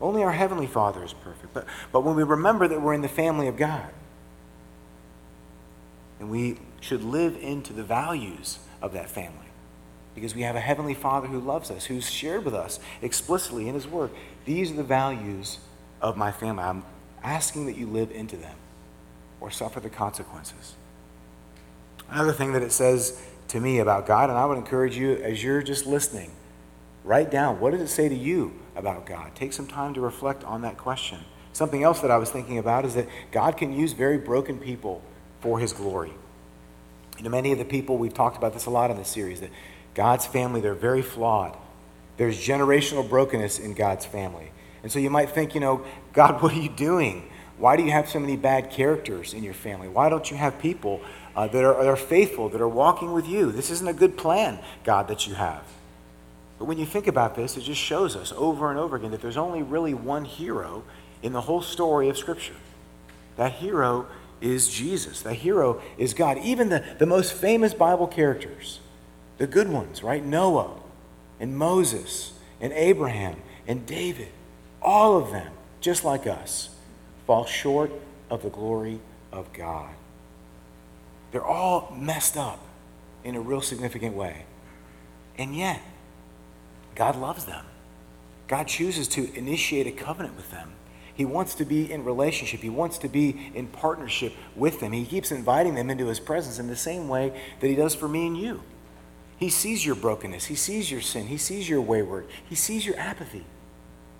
Only 0.00 0.22
our 0.22 0.32
Heavenly 0.32 0.66
Father 0.66 1.04
is 1.04 1.12
perfect. 1.12 1.54
But, 1.54 1.66
but 1.92 2.02
when 2.02 2.16
we 2.16 2.24
remember 2.24 2.66
that 2.66 2.82
we're 2.82 2.94
in 2.94 3.02
the 3.02 3.08
family 3.08 3.46
of 3.46 3.56
God, 3.56 3.90
and 6.24 6.32
we 6.32 6.56
should 6.80 7.04
live 7.04 7.36
into 7.36 7.74
the 7.74 7.84
values 7.84 8.58
of 8.80 8.94
that 8.94 9.10
family 9.10 9.46
because 10.14 10.34
we 10.34 10.40
have 10.40 10.56
a 10.56 10.60
Heavenly 10.60 10.94
Father 10.94 11.26
who 11.26 11.38
loves 11.38 11.70
us, 11.70 11.84
who's 11.84 12.10
shared 12.10 12.46
with 12.46 12.54
us 12.54 12.80
explicitly 13.02 13.68
in 13.68 13.74
His 13.74 13.86
Word. 13.86 14.10
These 14.46 14.70
are 14.70 14.76
the 14.76 14.84
values 14.84 15.58
of 16.00 16.16
my 16.16 16.32
family. 16.32 16.64
I'm 16.64 16.82
asking 17.22 17.66
that 17.66 17.76
you 17.76 17.86
live 17.86 18.10
into 18.10 18.38
them 18.38 18.56
or 19.38 19.50
suffer 19.50 19.80
the 19.80 19.90
consequences. 19.90 20.76
Another 22.08 22.32
thing 22.32 22.54
that 22.54 22.62
it 22.62 22.72
says 22.72 23.20
to 23.48 23.60
me 23.60 23.80
about 23.80 24.06
God, 24.06 24.30
and 24.30 24.38
I 24.38 24.46
would 24.46 24.56
encourage 24.56 24.96
you 24.96 25.16
as 25.16 25.44
you're 25.44 25.62
just 25.62 25.84
listening, 25.84 26.30
write 27.04 27.30
down 27.30 27.60
what 27.60 27.72
does 27.72 27.82
it 27.82 27.88
say 27.88 28.08
to 28.08 28.14
you 28.14 28.54
about 28.76 29.04
God? 29.04 29.34
Take 29.34 29.52
some 29.52 29.66
time 29.66 29.92
to 29.92 30.00
reflect 30.00 30.42
on 30.44 30.62
that 30.62 30.78
question. 30.78 31.18
Something 31.52 31.82
else 31.82 32.00
that 32.00 32.10
I 32.10 32.16
was 32.16 32.30
thinking 32.30 32.56
about 32.56 32.86
is 32.86 32.94
that 32.94 33.08
God 33.30 33.58
can 33.58 33.74
use 33.74 33.92
very 33.92 34.16
broken 34.16 34.58
people 34.58 35.02
for 35.44 35.58
his 35.58 35.74
glory. 35.74 36.10
You 37.18 37.24
know, 37.24 37.30
many 37.30 37.52
of 37.52 37.58
the 37.58 37.66
people, 37.66 37.98
we've 37.98 38.14
talked 38.14 38.38
about 38.38 38.54
this 38.54 38.64
a 38.64 38.70
lot 38.70 38.90
in 38.90 38.96
this 38.96 39.10
series, 39.10 39.40
that 39.40 39.50
God's 39.92 40.24
family, 40.24 40.62
they're 40.62 40.72
very 40.72 41.02
flawed. 41.02 41.54
There's 42.16 42.38
generational 42.38 43.06
brokenness 43.06 43.58
in 43.58 43.74
God's 43.74 44.06
family. 44.06 44.52
And 44.82 44.90
so 44.90 44.98
you 44.98 45.10
might 45.10 45.28
think, 45.28 45.54
you 45.54 45.60
know, 45.60 45.84
God, 46.14 46.42
what 46.42 46.54
are 46.54 46.58
you 46.58 46.70
doing? 46.70 47.30
Why 47.58 47.76
do 47.76 47.82
you 47.82 47.90
have 47.90 48.08
so 48.08 48.18
many 48.18 48.38
bad 48.38 48.70
characters 48.70 49.34
in 49.34 49.42
your 49.42 49.52
family? 49.52 49.86
Why 49.86 50.08
don't 50.08 50.30
you 50.30 50.38
have 50.38 50.58
people 50.58 51.02
uh, 51.36 51.46
that 51.48 51.62
are, 51.62 51.74
are 51.74 51.96
faithful, 51.96 52.48
that 52.48 52.62
are 52.62 52.68
walking 52.68 53.12
with 53.12 53.28
you. 53.28 53.52
This 53.52 53.70
isn't 53.70 53.86
a 53.86 53.92
good 53.92 54.16
plan, 54.16 54.58
God, 54.82 55.08
that 55.08 55.26
you 55.26 55.34
have. 55.34 55.62
But 56.58 56.64
when 56.64 56.78
you 56.78 56.86
think 56.86 57.06
about 57.06 57.34
this, 57.34 57.58
it 57.58 57.64
just 57.64 57.80
shows 57.80 58.16
us 58.16 58.32
over 58.34 58.70
and 58.70 58.78
over 58.78 58.96
again 58.96 59.10
that 59.10 59.20
there's 59.20 59.36
only 59.36 59.62
really 59.62 59.92
one 59.92 60.24
hero 60.24 60.84
in 61.22 61.34
the 61.34 61.42
whole 61.42 61.60
story 61.60 62.08
of 62.08 62.16
Scripture. 62.16 62.54
That 63.36 63.52
hero 63.52 64.06
is 64.40 64.68
Jesus. 64.68 65.22
The 65.22 65.34
hero 65.34 65.80
is 65.98 66.14
God. 66.14 66.38
Even 66.38 66.68
the, 66.68 66.84
the 66.98 67.06
most 67.06 67.32
famous 67.32 67.74
Bible 67.74 68.06
characters, 68.06 68.80
the 69.38 69.46
good 69.46 69.68
ones, 69.68 70.02
right? 70.02 70.24
Noah 70.24 70.74
and 71.40 71.56
Moses 71.56 72.32
and 72.60 72.72
Abraham 72.72 73.36
and 73.66 73.86
David, 73.86 74.28
all 74.82 75.16
of 75.16 75.30
them, 75.30 75.52
just 75.80 76.04
like 76.04 76.26
us, 76.26 76.70
fall 77.26 77.44
short 77.44 77.90
of 78.30 78.42
the 78.42 78.50
glory 78.50 79.00
of 79.32 79.52
God. 79.52 79.94
They're 81.32 81.44
all 81.44 81.94
messed 81.98 82.36
up 82.36 82.60
in 83.24 83.34
a 83.34 83.40
real 83.40 83.60
significant 83.60 84.14
way. 84.14 84.44
And 85.36 85.56
yet, 85.56 85.82
God 86.94 87.16
loves 87.16 87.44
them. 87.44 87.64
God 88.46 88.68
chooses 88.68 89.08
to 89.08 89.34
initiate 89.36 89.86
a 89.86 89.90
covenant 89.90 90.36
with 90.36 90.50
them. 90.50 90.72
He 91.14 91.24
wants 91.24 91.54
to 91.56 91.64
be 91.64 91.90
in 91.90 92.04
relationship. 92.04 92.60
He 92.60 92.70
wants 92.70 92.98
to 92.98 93.08
be 93.08 93.50
in 93.54 93.68
partnership 93.68 94.34
with 94.56 94.80
them. 94.80 94.92
He 94.92 95.04
keeps 95.04 95.30
inviting 95.30 95.74
them 95.74 95.88
into 95.88 96.06
his 96.06 96.20
presence 96.20 96.58
in 96.58 96.66
the 96.66 96.76
same 96.76 97.08
way 97.08 97.40
that 97.60 97.68
he 97.68 97.76
does 97.76 97.94
for 97.94 98.08
me 98.08 98.26
and 98.26 98.36
you. 98.36 98.62
He 99.38 99.48
sees 99.48 99.86
your 99.86 99.94
brokenness. 99.94 100.46
He 100.46 100.54
sees 100.54 100.90
your 100.90 101.00
sin. 101.00 101.28
He 101.28 101.36
sees 101.36 101.68
your 101.68 101.80
wayward. 101.80 102.26
He 102.48 102.54
sees 102.54 102.84
your 102.84 102.98
apathy. 102.98 103.44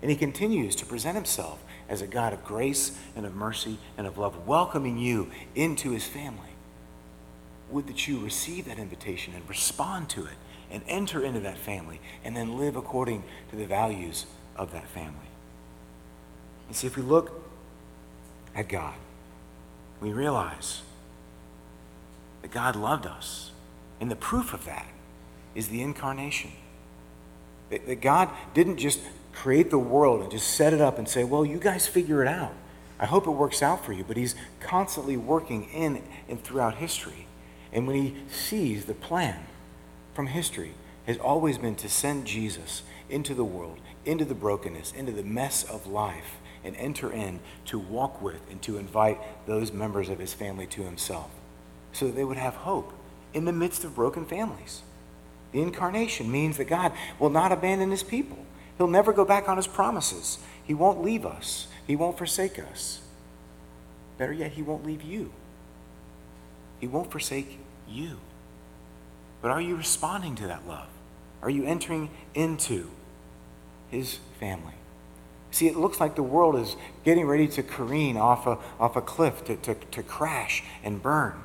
And 0.01 0.09
he 0.09 0.17
continues 0.17 0.75
to 0.77 0.85
present 0.85 1.15
himself 1.15 1.63
as 1.89 2.01
a 2.01 2.07
God 2.07 2.33
of 2.33 2.43
grace 2.43 2.97
and 3.15 3.25
of 3.25 3.35
mercy 3.35 3.77
and 3.97 4.07
of 4.07 4.17
love, 4.17 4.47
welcoming 4.47 4.97
you 4.97 5.31
into 5.53 5.91
his 5.91 6.05
family 6.05 6.49
would 7.69 7.87
that 7.87 8.07
you 8.07 8.19
receive 8.19 8.65
that 8.65 8.77
invitation 8.77 9.33
and 9.33 9.47
respond 9.49 10.09
to 10.09 10.25
it 10.25 10.35
and 10.71 10.83
enter 10.87 11.23
into 11.23 11.39
that 11.39 11.57
family 11.57 11.99
and 12.23 12.35
then 12.35 12.57
live 12.57 12.75
according 12.75 13.23
to 13.49 13.55
the 13.55 13.65
values 13.65 14.25
of 14.55 14.71
that 14.71 14.87
family. 14.87 15.27
And 16.67 16.75
see, 16.75 16.87
if 16.87 16.95
we 16.95 17.03
look 17.03 17.41
at 18.55 18.67
God, 18.67 18.95
we 20.01 20.11
realize 20.11 20.81
that 22.41 22.51
God 22.51 22.75
loved 22.75 23.05
us. 23.05 23.51
And 23.99 24.11
the 24.11 24.15
proof 24.15 24.53
of 24.53 24.65
that 24.65 24.87
is 25.53 25.69
the 25.69 25.81
incarnation. 25.81 26.51
That, 27.69 27.87
that 27.87 28.01
God 28.01 28.29
didn't 28.53 28.77
just 28.77 28.99
create 29.33 29.69
the 29.69 29.79
world 29.79 30.21
and 30.21 30.31
just 30.31 30.47
set 30.47 30.73
it 30.73 30.81
up 30.81 30.97
and 30.97 31.07
say, 31.07 31.23
well, 31.23 31.45
you 31.45 31.57
guys 31.57 31.87
figure 31.87 32.21
it 32.21 32.27
out. 32.27 32.53
I 32.99 33.05
hope 33.05 33.27
it 33.27 33.31
works 33.31 33.61
out 33.61 33.85
for 33.85 33.93
you. 33.93 34.03
But 34.03 34.17
He's 34.17 34.35
constantly 34.59 35.17
working 35.17 35.65
in 35.65 36.01
and 36.27 36.41
throughout 36.41 36.75
history 36.75 37.25
and 37.75 37.85
when 37.85 37.97
he 37.97 38.15
sees 38.31 38.85
the 38.85 38.93
plan 38.93 39.45
from 40.13 40.27
history 40.27 40.73
has 41.05 41.17
always 41.17 41.57
been 41.57 41.75
to 41.75 41.89
send 41.89 42.25
Jesus 42.25 42.83
into 43.09 43.35
the 43.35 43.43
world, 43.43 43.79
into 44.05 44.23
the 44.23 44.33
brokenness, 44.33 44.93
into 44.93 45.11
the 45.11 45.23
mess 45.23 45.63
of 45.65 45.85
life, 45.85 46.39
and 46.65 46.75
enter 46.77 47.11
in 47.11 47.39
to 47.65 47.79
walk 47.79 48.21
with 48.21 48.41
and 48.49 48.61
to 48.63 48.77
invite 48.77 49.19
those 49.47 49.71
members 49.71 50.09
of 50.09 50.19
his 50.19 50.33
family 50.33 50.67
to 50.67 50.83
himself 50.83 51.29
so 51.93 52.07
that 52.07 52.15
they 52.15 52.23
would 52.23 52.37
have 52.37 52.55
hope 52.55 52.93
in 53.33 53.45
the 53.45 53.53
midst 53.53 53.83
of 53.83 53.95
broken 53.95 54.25
families. 54.25 54.81
The 55.51 55.61
incarnation 55.61 56.31
means 56.31 56.57
that 56.57 56.65
God 56.65 56.91
will 57.19 57.29
not 57.29 57.51
abandon 57.51 57.91
his 57.91 58.03
people. 58.03 58.37
He'll 58.77 58.87
never 58.87 59.13
go 59.13 59.23
back 59.23 59.47
on 59.47 59.57
his 59.57 59.67
promises. 59.67 60.39
He 60.63 60.73
won't 60.73 61.01
leave 61.01 61.25
us. 61.25 61.67
He 61.87 61.95
won't 61.95 62.17
forsake 62.17 62.59
us. 62.59 63.01
Better 64.17 64.33
yet, 64.33 64.51
he 64.51 64.61
won't 64.61 64.85
leave 64.85 65.01
you. 65.01 65.31
He 66.79 66.87
won't 66.87 67.11
forsake 67.11 67.59
you. 67.87 68.17
But 69.41 69.51
are 69.51 69.61
you 69.61 69.75
responding 69.75 70.35
to 70.35 70.47
that 70.47 70.67
love? 70.67 70.87
Are 71.41 71.49
you 71.49 71.65
entering 71.65 72.09
into 72.33 72.89
his 73.89 74.19
family? 74.39 74.73
See, 75.55 75.67
it 75.69 75.77
looks 75.77 76.01
like 76.01 76.15
the 76.15 76.21
world 76.21 76.57
is 76.57 76.75
getting 77.05 77.25
ready 77.25 77.47
to 77.47 77.63
careen 77.63 78.17
off 78.17 78.45
a, 78.45 78.57
off 78.77 78.97
a 78.97 79.01
cliff, 79.01 79.45
to, 79.45 79.55
to, 79.55 79.73
to 79.73 80.03
crash 80.03 80.61
and 80.83 81.01
burn. 81.01 81.41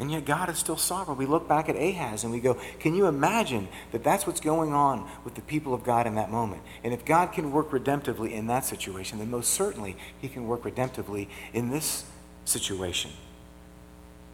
And 0.00 0.10
yet 0.10 0.24
God 0.24 0.48
is 0.48 0.58
still 0.58 0.76
sovereign. 0.76 1.16
We 1.16 1.26
look 1.26 1.46
back 1.46 1.68
at 1.68 1.76
Ahaz 1.76 2.24
and 2.24 2.32
we 2.32 2.40
go, 2.40 2.58
can 2.80 2.96
you 2.96 3.06
imagine 3.06 3.68
that 3.92 4.02
that's 4.02 4.26
what's 4.26 4.40
going 4.40 4.72
on 4.72 5.08
with 5.22 5.36
the 5.36 5.42
people 5.42 5.72
of 5.72 5.84
God 5.84 6.08
in 6.08 6.16
that 6.16 6.28
moment? 6.28 6.62
And 6.82 6.92
if 6.92 7.04
God 7.04 7.30
can 7.30 7.52
work 7.52 7.70
redemptively 7.70 8.32
in 8.32 8.48
that 8.48 8.64
situation, 8.64 9.20
then 9.20 9.30
most 9.30 9.54
certainly 9.54 9.96
he 10.20 10.28
can 10.28 10.48
work 10.48 10.64
redemptively 10.64 11.28
in 11.52 11.70
this 11.70 12.06
situation. 12.44 13.12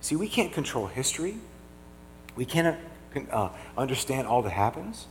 See, 0.01 0.17
we 0.17 0.27
can't 0.27 0.55
control 0.55 0.87
history. 0.87 1.37
We 2.35 2.47
cannot 2.47 2.79
uh, 3.31 3.51
understand 3.77 4.27
all 4.27 4.41
that 4.41 4.53
happens. 4.53 5.07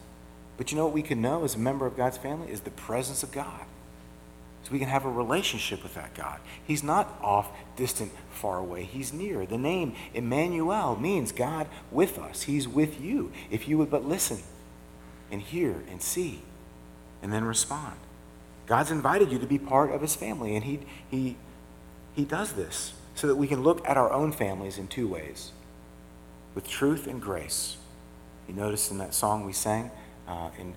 But 0.57 0.71
you 0.71 0.77
know 0.77 0.85
what 0.85 0.93
we 0.95 1.03
can 1.03 1.21
know 1.21 1.43
as 1.43 1.53
a 1.53 1.59
member 1.59 1.85
of 1.85 1.95
God's 1.95 2.17
family 2.17 2.51
is 2.51 2.61
the 2.61 2.71
presence 2.71 3.21
of 3.21 3.31
God. 3.31 3.61
So 4.65 4.71
we 4.71 4.79
can 4.79 4.87
have 4.87 5.05
a 5.05 5.11
relationship 5.11 5.83
with 5.83 5.93
that 5.93 6.15
God. 6.15 6.39
He's 6.65 6.81
not 6.81 7.19
off, 7.21 7.49
distant, 7.75 8.11
far 8.31 8.57
away. 8.57 8.83
He's 8.83 9.13
near. 9.13 9.45
The 9.45 9.59
name 9.59 9.93
Emmanuel 10.15 10.95
means 10.95 11.31
God 11.31 11.67
with 11.91 12.17
us. 12.17 12.43
He's 12.43 12.67
with 12.67 12.99
you 12.99 13.31
if 13.51 13.67
you 13.67 13.77
would 13.77 13.91
but 13.91 14.05
listen 14.05 14.39
and 15.31 15.39
hear 15.39 15.83
and 15.87 16.01
see 16.01 16.41
and 17.21 17.31
then 17.31 17.43
respond. 17.45 17.95
God's 18.65 18.89
invited 18.89 19.31
you 19.31 19.37
to 19.37 19.45
be 19.45 19.59
part 19.59 19.91
of 19.91 20.01
his 20.01 20.15
family, 20.15 20.55
and 20.55 20.63
he, 20.63 20.79
he, 21.11 21.37
he 22.15 22.25
does 22.25 22.53
this 22.53 22.93
so 23.13 23.27
that 23.27 23.35
we 23.35 23.47
can 23.47 23.61
look 23.61 23.87
at 23.87 23.97
our 23.97 24.11
own 24.11 24.31
families 24.31 24.79
in 24.79 24.87
two 24.87 25.07
ways 25.07 25.51
with 26.55 26.67
truth 26.67 27.05
and 27.05 27.21
grace. 27.21 27.77
You 28.47 28.55
notice 28.55 28.89
in 28.89 28.97
that 28.97 29.13
song 29.13 29.45
we 29.45 29.53
sang, 29.53 29.91
uh, 30.27 30.49
in, 30.57 30.73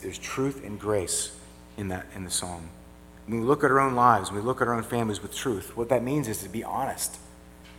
there's 0.00 0.18
truth 0.18 0.62
and 0.62 0.78
grace 0.78 1.34
in, 1.78 1.88
that, 1.88 2.04
in 2.14 2.24
the 2.24 2.30
song. 2.30 2.68
When 3.30 3.42
we 3.42 3.46
look 3.46 3.62
at 3.62 3.70
our 3.70 3.78
own 3.78 3.94
lives, 3.94 4.32
when 4.32 4.40
we 4.40 4.44
look 4.44 4.60
at 4.60 4.66
our 4.66 4.74
own 4.74 4.82
families 4.82 5.22
with 5.22 5.32
truth, 5.32 5.76
what 5.76 5.88
that 5.90 6.02
means 6.02 6.26
is 6.26 6.38
to 6.42 6.48
be 6.48 6.64
honest. 6.64 7.16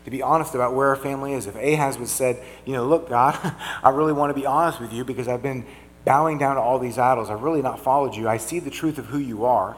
To 0.05 0.09
be 0.09 0.21
honest 0.21 0.55
about 0.55 0.73
where 0.73 0.87
our 0.87 0.95
family 0.95 1.33
is. 1.33 1.45
If 1.45 1.57
Ahaz 1.57 1.97
was 1.97 2.09
said, 2.09 2.41
you 2.65 2.71
know, 2.71 2.87
look, 2.87 3.09
God, 3.09 3.37
I 3.83 3.89
really 3.89 4.13
want 4.13 4.29
to 4.29 4.33
be 4.33 4.45
honest 4.45 4.79
with 4.79 4.93
you 4.93 5.03
because 5.03 5.27
I've 5.27 5.43
been 5.43 5.65
bowing 6.05 6.37
down 6.37 6.55
to 6.55 6.61
all 6.61 6.79
these 6.79 6.97
idols. 6.97 7.29
I've 7.29 7.41
really 7.41 7.61
not 7.61 7.81
followed 7.81 8.15
you. 8.15 8.29
I 8.29 8.37
see 8.37 8.59
the 8.59 8.69
truth 8.69 8.97
of 8.97 9.07
who 9.07 9.17
you 9.17 9.43
are. 9.43 9.75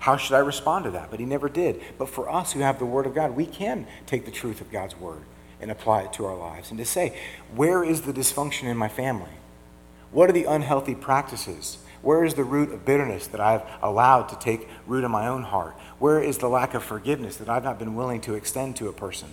How 0.00 0.16
should 0.16 0.34
I 0.34 0.40
respond 0.40 0.86
to 0.86 0.90
that? 0.90 1.08
But 1.08 1.20
he 1.20 1.24
never 1.24 1.48
did. 1.48 1.80
But 1.98 2.08
for 2.08 2.28
us 2.28 2.52
who 2.52 2.60
have 2.60 2.80
the 2.80 2.84
Word 2.84 3.06
of 3.06 3.14
God, 3.14 3.36
we 3.36 3.46
can 3.46 3.86
take 4.06 4.24
the 4.24 4.32
truth 4.32 4.60
of 4.60 4.72
God's 4.72 4.96
Word 4.96 5.22
and 5.60 5.70
apply 5.70 6.02
it 6.02 6.12
to 6.14 6.26
our 6.26 6.36
lives 6.36 6.70
and 6.70 6.78
to 6.78 6.84
say, 6.84 7.16
where 7.54 7.84
is 7.84 8.02
the 8.02 8.12
dysfunction 8.12 8.64
in 8.64 8.76
my 8.76 8.88
family? 8.88 9.30
What 10.10 10.28
are 10.28 10.32
the 10.32 10.46
unhealthy 10.46 10.96
practices? 10.96 11.78
Where 12.02 12.24
is 12.24 12.34
the 12.34 12.44
root 12.44 12.72
of 12.72 12.84
bitterness 12.84 13.26
that 13.28 13.40
I've 13.40 13.62
allowed 13.82 14.28
to 14.28 14.38
take 14.38 14.68
root 14.86 15.04
in 15.04 15.10
my 15.10 15.26
own 15.28 15.42
heart? 15.42 15.76
Where 15.98 16.22
is 16.22 16.38
the 16.38 16.48
lack 16.48 16.74
of 16.74 16.82
forgiveness 16.82 17.36
that 17.36 17.48
I've 17.48 17.64
not 17.64 17.78
been 17.78 17.94
willing 17.94 18.20
to 18.22 18.34
extend 18.34 18.76
to 18.76 18.88
a 18.88 18.92
person 18.92 19.28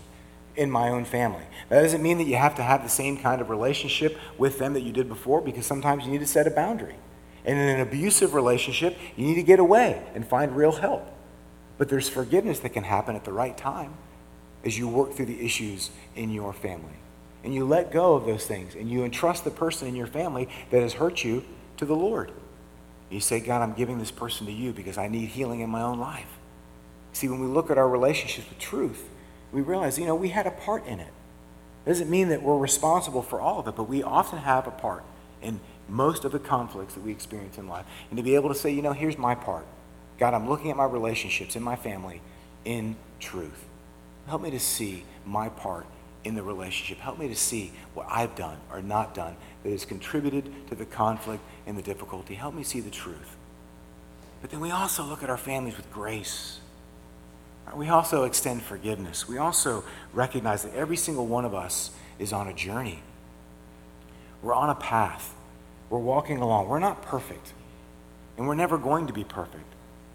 in 0.55 0.71
my 0.71 0.89
own 0.89 1.05
family? 1.05 1.43
That 1.69 1.81
doesn't 1.81 2.01
mean 2.01 2.17
that 2.17 2.25
you 2.25 2.35
have 2.35 2.55
to 2.55 2.63
have 2.63 2.83
the 2.83 2.89
same 2.89 3.17
kind 3.17 3.41
of 3.41 3.49
relationship 3.49 4.17
with 4.37 4.59
them 4.59 4.73
that 4.73 4.81
you 4.81 4.91
did 4.91 5.07
before 5.07 5.41
because 5.41 5.65
sometimes 5.65 6.05
you 6.05 6.11
need 6.11 6.21
to 6.21 6.27
set 6.27 6.47
a 6.47 6.51
boundary. 6.51 6.95
And 7.45 7.59
in 7.59 7.67
an 7.67 7.81
abusive 7.81 8.33
relationship, 8.33 8.97
you 9.15 9.25
need 9.25 9.35
to 9.35 9.43
get 9.43 9.59
away 9.59 10.01
and 10.15 10.25
find 10.25 10.55
real 10.55 10.71
help. 10.71 11.09
But 11.77 11.89
there's 11.89 12.07
forgiveness 12.07 12.59
that 12.59 12.69
can 12.69 12.83
happen 12.83 13.15
at 13.15 13.25
the 13.25 13.33
right 13.33 13.57
time 13.57 13.93
as 14.63 14.77
you 14.77 14.87
work 14.87 15.13
through 15.13 15.25
the 15.25 15.45
issues 15.45 15.91
in 16.15 16.29
your 16.29 16.53
family. 16.53 16.93
And 17.43 17.53
you 17.53 17.65
let 17.65 17.91
go 17.91 18.13
of 18.13 18.25
those 18.25 18.45
things 18.45 18.75
and 18.75 18.89
you 18.89 19.03
entrust 19.03 19.43
the 19.43 19.51
person 19.51 19.87
in 19.87 19.95
your 19.95 20.07
family 20.07 20.47
that 20.71 20.81
has 20.81 20.93
hurt 20.93 21.23
you 21.23 21.43
to 21.77 21.85
the 21.85 21.95
Lord. 21.95 22.31
You 23.09 23.19
say, 23.19 23.39
God, 23.39 23.61
I'm 23.61 23.73
giving 23.73 23.99
this 23.99 24.11
person 24.11 24.47
to 24.47 24.51
you 24.51 24.73
because 24.73 24.97
I 24.97 25.07
need 25.07 25.29
healing 25.29 25.59
in 25.59 25.69
my 25.69 25.81
own 25.81 25.99
life. 25.99 26.37
See, 27.13 27.27
when 27.27 27.39
we 27.39 27.47
look 27.47 27.69
at 27.69 27.77
our 27.77 27.87
relationships 27.87 28.49
with 28.49 28.57
truth, 28.57 29.09
we 29.51 29.61
realize, 29.61 29.99
you 29.99 30.05
know, 30.05 30.15
we 30.15 30.29
had 30.29 30.47
a 30.47 30.51
part 30.51 30.85
in 30.87 30.99
it. 30.99 31.11
It 31.85 31.89
doesn't 31.89 32.09
mean 32.09 32.29
that 32.29 32.41
we're 32.41 32.57
responsible 32.57 33.21
for 33.21 33.39
all 33.39 33.59
of 33.59 33.67
it, 33.67 33.75
but 33.75 33.83
we 33.83 34.01
often 34.01 34.39
have 34.39 34.67
a 34.67 34.71
part 34.71 35.03
in 35.41 35.59
most 35.87 36.25
of 36.25 36.31
the 36.31 36.39
conflicts 36.39 36.95
that 36.95 37.03
we 37.03 37.11
experience 37.11 37.57
in 37.57 37.67
life. 37.67 37.85
And 38.09 38.17
to 38.17 38.23
be 38.23 38.35
able 38.35 38.49
to 38.49 38.55
say, 38.55 38.71
you 38.71 38.81
know, 38.81 38.93
here's 38.93 39.17
my 39.17 39.35
part. 39.35 39.65
God, 40.17 40.33
I'm 40.33 40.49
looking 40.49 40.71
at 40.71 40.77
my 40.77 40.85
relationships 40.85 41.55
in 41.55 41.63
my 41.63 41.75
family 41.75 42.21
in 42.65 42.95
truth. 43.19 43.65
Help 44.27 44.41
me 44.41 44.51
to 44.51 44.59
see 44.59 45.03
my 45.25 45.49
part 45.49 45.85
in 46.23 46.35
the 46.35 46.43
relationship. 46.43 46.99
Help 46.99 47.19
me 47.19 47.27
to 47.27 47.35
see 47.35 47.71
what 47.93 48.07
I've 48.09 48.35
done 48.35 48.57
or 48.71 48.81
not 48.81 49.13
done 49.13 49.35
that 49.63 49.69
has 49.69 49.85
contributed 49.85 50.51
to 50.69 50.75
the 50.75 50.85
conflict 50.85 51.43
and 51.65 51.77
the 51.77 51.81
difficulty. 51.81 52.35
Help 52.35 52.53
me 52.53 52.63
see 52.63 52.79
the 52.79 52.89
truth. 52.89 53.35
But 54.41 54.51
then 54.51 54.59
we 54.59 54.71
also 54.71 55.03
look 55.03 55.23
at 55.23 55.29
our 55.29 55.37
families 55.37 55.77
with 55.77 55.91
grace. 55.91 56.59
We 57.73 57.89
also 57.89 58.25
extend 58.25 58.61
forgiveness. 58.61 59.27
We 59.27 59.37
also 59.37 59.83
recognize 60.13 60.63
that 60.63 60.73
every 60.73 60.97
single 60.97 61.25
one 61.25 61.45
of 61.45 61.55
us 61.55 61.91
is 62.19 62.33
on 62.33 62.47
a 62.47 62.53
journey. 62.53 62.99
We're 64.41 64.53
on 64.53 64.69
a 64.69 64.75
path. 64.75 65.33
We're 65.89 65.99
walking 65.99 66.37
along. 66.37 66.67
We're 66.67 66.79
not 66.79 67.01
perfect. 67.01 67.53
And 68.37 68.47
we're 68.47 68.55
never 68.55 68.77
going 68.77 69.07
to 69.07 69.13
be 69.13 69.23
perfect. 69.23 69.63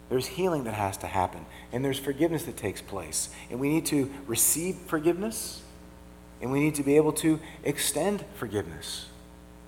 There's 0.09 0.27
healing 0.27 0.65
that 0.65 0.75
has 0.75 0.97
to 0.99 1.07
happen, 1.07 1.45
and 1.71 1.85
there's 1.85 1.99
forgiveness 1.99 2.45
that 2.45 2.57
takes 2.57 2.81
place. 2.81 3.29
And 3.51 3.61
we 3.61 3.69
need 3.69 3.87
to 3.87 4.11
receive 4.27 4.77
forgiveness, 4.77 5.63
and 6.41 6.53
we 6.53 6.61
need 6.61 6.75
to 6.77 6.83
be 6.83 6.97
able 6.97 7.13
to 7.13 7.41
extend 7.65 8.25
forgiveness. 8.35 9.07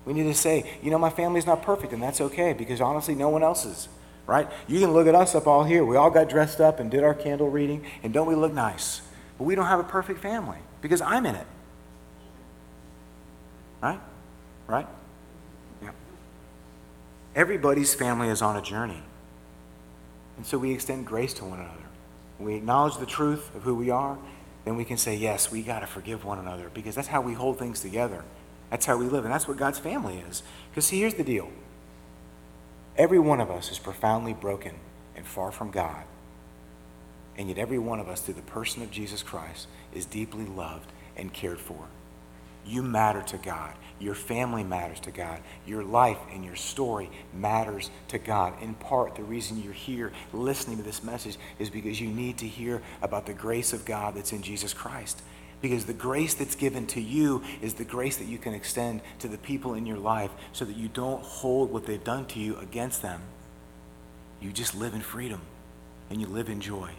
We 0.05 0.13
need 0.13 0.23
to 0.23 0.33
say, 0.33 0.69
you 0.81 0.89
know, 0.89 0.97
my 0.97 1.09
family's 1.09 1.45
not 1.45 1.61
perfect, 1.61 1.93
and 1.93 2.01
that's 2.01 2.21
okay, 2.21 2.53
because 2.53 2.81
honestly, 2.81 3.13
no 3.13 3.29
one 3.29 3.43
else 3.43 3.65
is, 3.65 3.87
right? 4.25 4.47
You 4.67 4.79
can 4.79 4.93
look 4.93 5.07
at 5.07 5.13
us 5.13 5.35
up 5.35 5.45
all 5.45 5.63
here. 5.63 5.85
We 5.85 5.95
all 5.95 6.09
got 6.09 6.27
dressed 6.29 6.59
up 6.59 6.79
and 6.79 6.89
did 6.89 7.03
our 7.03 7.13
candle 7.13 7.49
reading, 7.49 7.85
and 8.01 8.13
don't 8.13 8.27
we 8.27 8.35
look 8.35 8.53
nice? 8.53 9.01
But 9.37 9.43
we 9.43 9.55
don't 9.55 9.67
have 9.67 9.79
a 9.79 9.83
perfect 9.83 10.19
family, 10.19 10.57
because 10.81 11.01
I'm 11.01 11.25
in 11.25 11.35
it. 11.35 11.47
Right? 13.81 13.99
Right? 14.67 14.87
Yeah. 15.83 15.91
Everybody's 17.35 17.93
family 17.93 18.29
is 18.29 18.41
on 18.41 18.55
a 18.55 18.61
journey. 18.61 19.03
And 20.37 20.45
so 20.45 20.57
we 20.57 20.71
extend 20.71 21.05
grace 21.05 21.33
to 21.35 21.45
one 21.45 21.59
another. 21.59 21.75
we 22.39 22.55
acknowledge 22.55 22.97
the 22.97 23.05
truth 23.05 23.53
of 23.55 23.61
who 23.61 23.75
we 23.75 23.91
are, 23.91 24.17
then 24.65 24.75
we 24.75 24.85
can 24.85 24.97
say, 24.97 25.15
yes, 25.15 25.51
we 25.51 25.63
got 25.63 25.79
to 25.79 25.87
forgive 25.87 26.23
one 26.23 26.39
another 26.39 26.69
because 26.73 26.95
that's 26.95 27.07
how 27.07 27.21
we 27.21 27.33
hold 27.33 27.57
things 27.57 27.81
together. 27.81 28.23
That's 28.69 28.85
how 28.85 28.97
we 28.97 29.05
live. 29.05 29.25
And 29.25 29.33
that's 29.33 29.47
what 29.47 29.57
God's 29.57 29.79
family 29.79 30.23
is. 30.29 30.43
Because 30.69 30.85
see, 30.85 30.99
here's 30.99 31.15
the 31.15 31.23
deal 31.23 31.49
every 32.95 33.19
one 33.19 33.41
of 33.41 33.49
us 33.49 33.71
is 33.71 33.79
profoundly 33.79 34.33
broken 34.33 34.75
and 35.15 35.25
far 35.25 35.51
from 35.51 35.71
God. 35.71 36.03
And 37.37 37.47
yet, 37.47 37.57
every 37.57 37.79
one 37.79 37.99
of 37.99 38.09
us, 38.09 38.21
through 38.21 38.35
the 38.35 38.41
person 38.41 38.83
of 38.83 38.91
Jesus 38.91 39.23
Christ, 39.23 39.67
is 39.93 40.05
deeply 40.05 40.45
loved 40.45 40.91
and 41.15 41.33
cared 41.33 41.59
for. 41.59 41.87
You 42.65 42.83
matter 42.83 43.21
to 43.23 43.37
God. 43.37 43.73
Your 43.99 44.15
family 44.15 44.63
matters 44.63 44.99
to 45.01 45.11
God. 45.11 45.41
Your 45.65 45.83
life 45.83 46.17
and 46.33 46.43
your 46.43 46.55
story 46.55 47.09
matters 47.33 47.89
to 48.07 48.17
God. 48.17 48.61
In 48.61 48.73
part, 48.73 49.15
the 49.15 49.23
reason 49.23 49.61
you're 49.61 49.73
here 49.73 50.11
listening 50.33 50.77
to 50.77 50.83
this 50.83 51.03
message 51.03 51.37
is 51.59 51.69
because 51.69 52.01
you 52.01 52.07
need 52.07 52.39
to 52.39 52.47
hear 52.47 52.81
about 53.01 53.25
the 53.27 53.33
grace 53.33 53.73
of 53.73 53.85
God 53.85 54.15
that's 54.15 54.33
in 54.33 54.41
Jesus 54.41 54.73
Christ. 54.73 55.21
Because 55.61 55.85
the 55.85 55.93
grace 55.93 56.33
that's 56.33 56.55
given 56.55 56.87
to 56.87 57.01
you 57.01 57.43
is 57.61 57.75
the 57.75 57.85
grace 57.85 58.17
that 58.17 58.25
you 58.25 58.39
can 58.39 58.55
extend 58.55 59.01
to 59.19 59.27
the 59.27 59.37
people 59.37 59.75
in 59.75 59.85
your 59.85 59.99
life 59.99 60.31
so 60.53 60.65
that 60.65 60.75
you 60.75 60.87
don't 60.87 61.23
hold 61.23 61.71
what 61.71 61.85
they've 61.85 62.03
done 62.03 62.25
to 62.27 62.39
you 62.39 62.57
against 62.57 63.03
them. 63.03 63.21
You 64.39 64.51
just 64.51 64.73
live 64.73 64.95
in 64.95 65.01
freedom 65.01 65.41
and 66.09 66.19
you 66.19 66.25
live 66.25 66.49
in 66.49 66.61
joy 66.61 66.89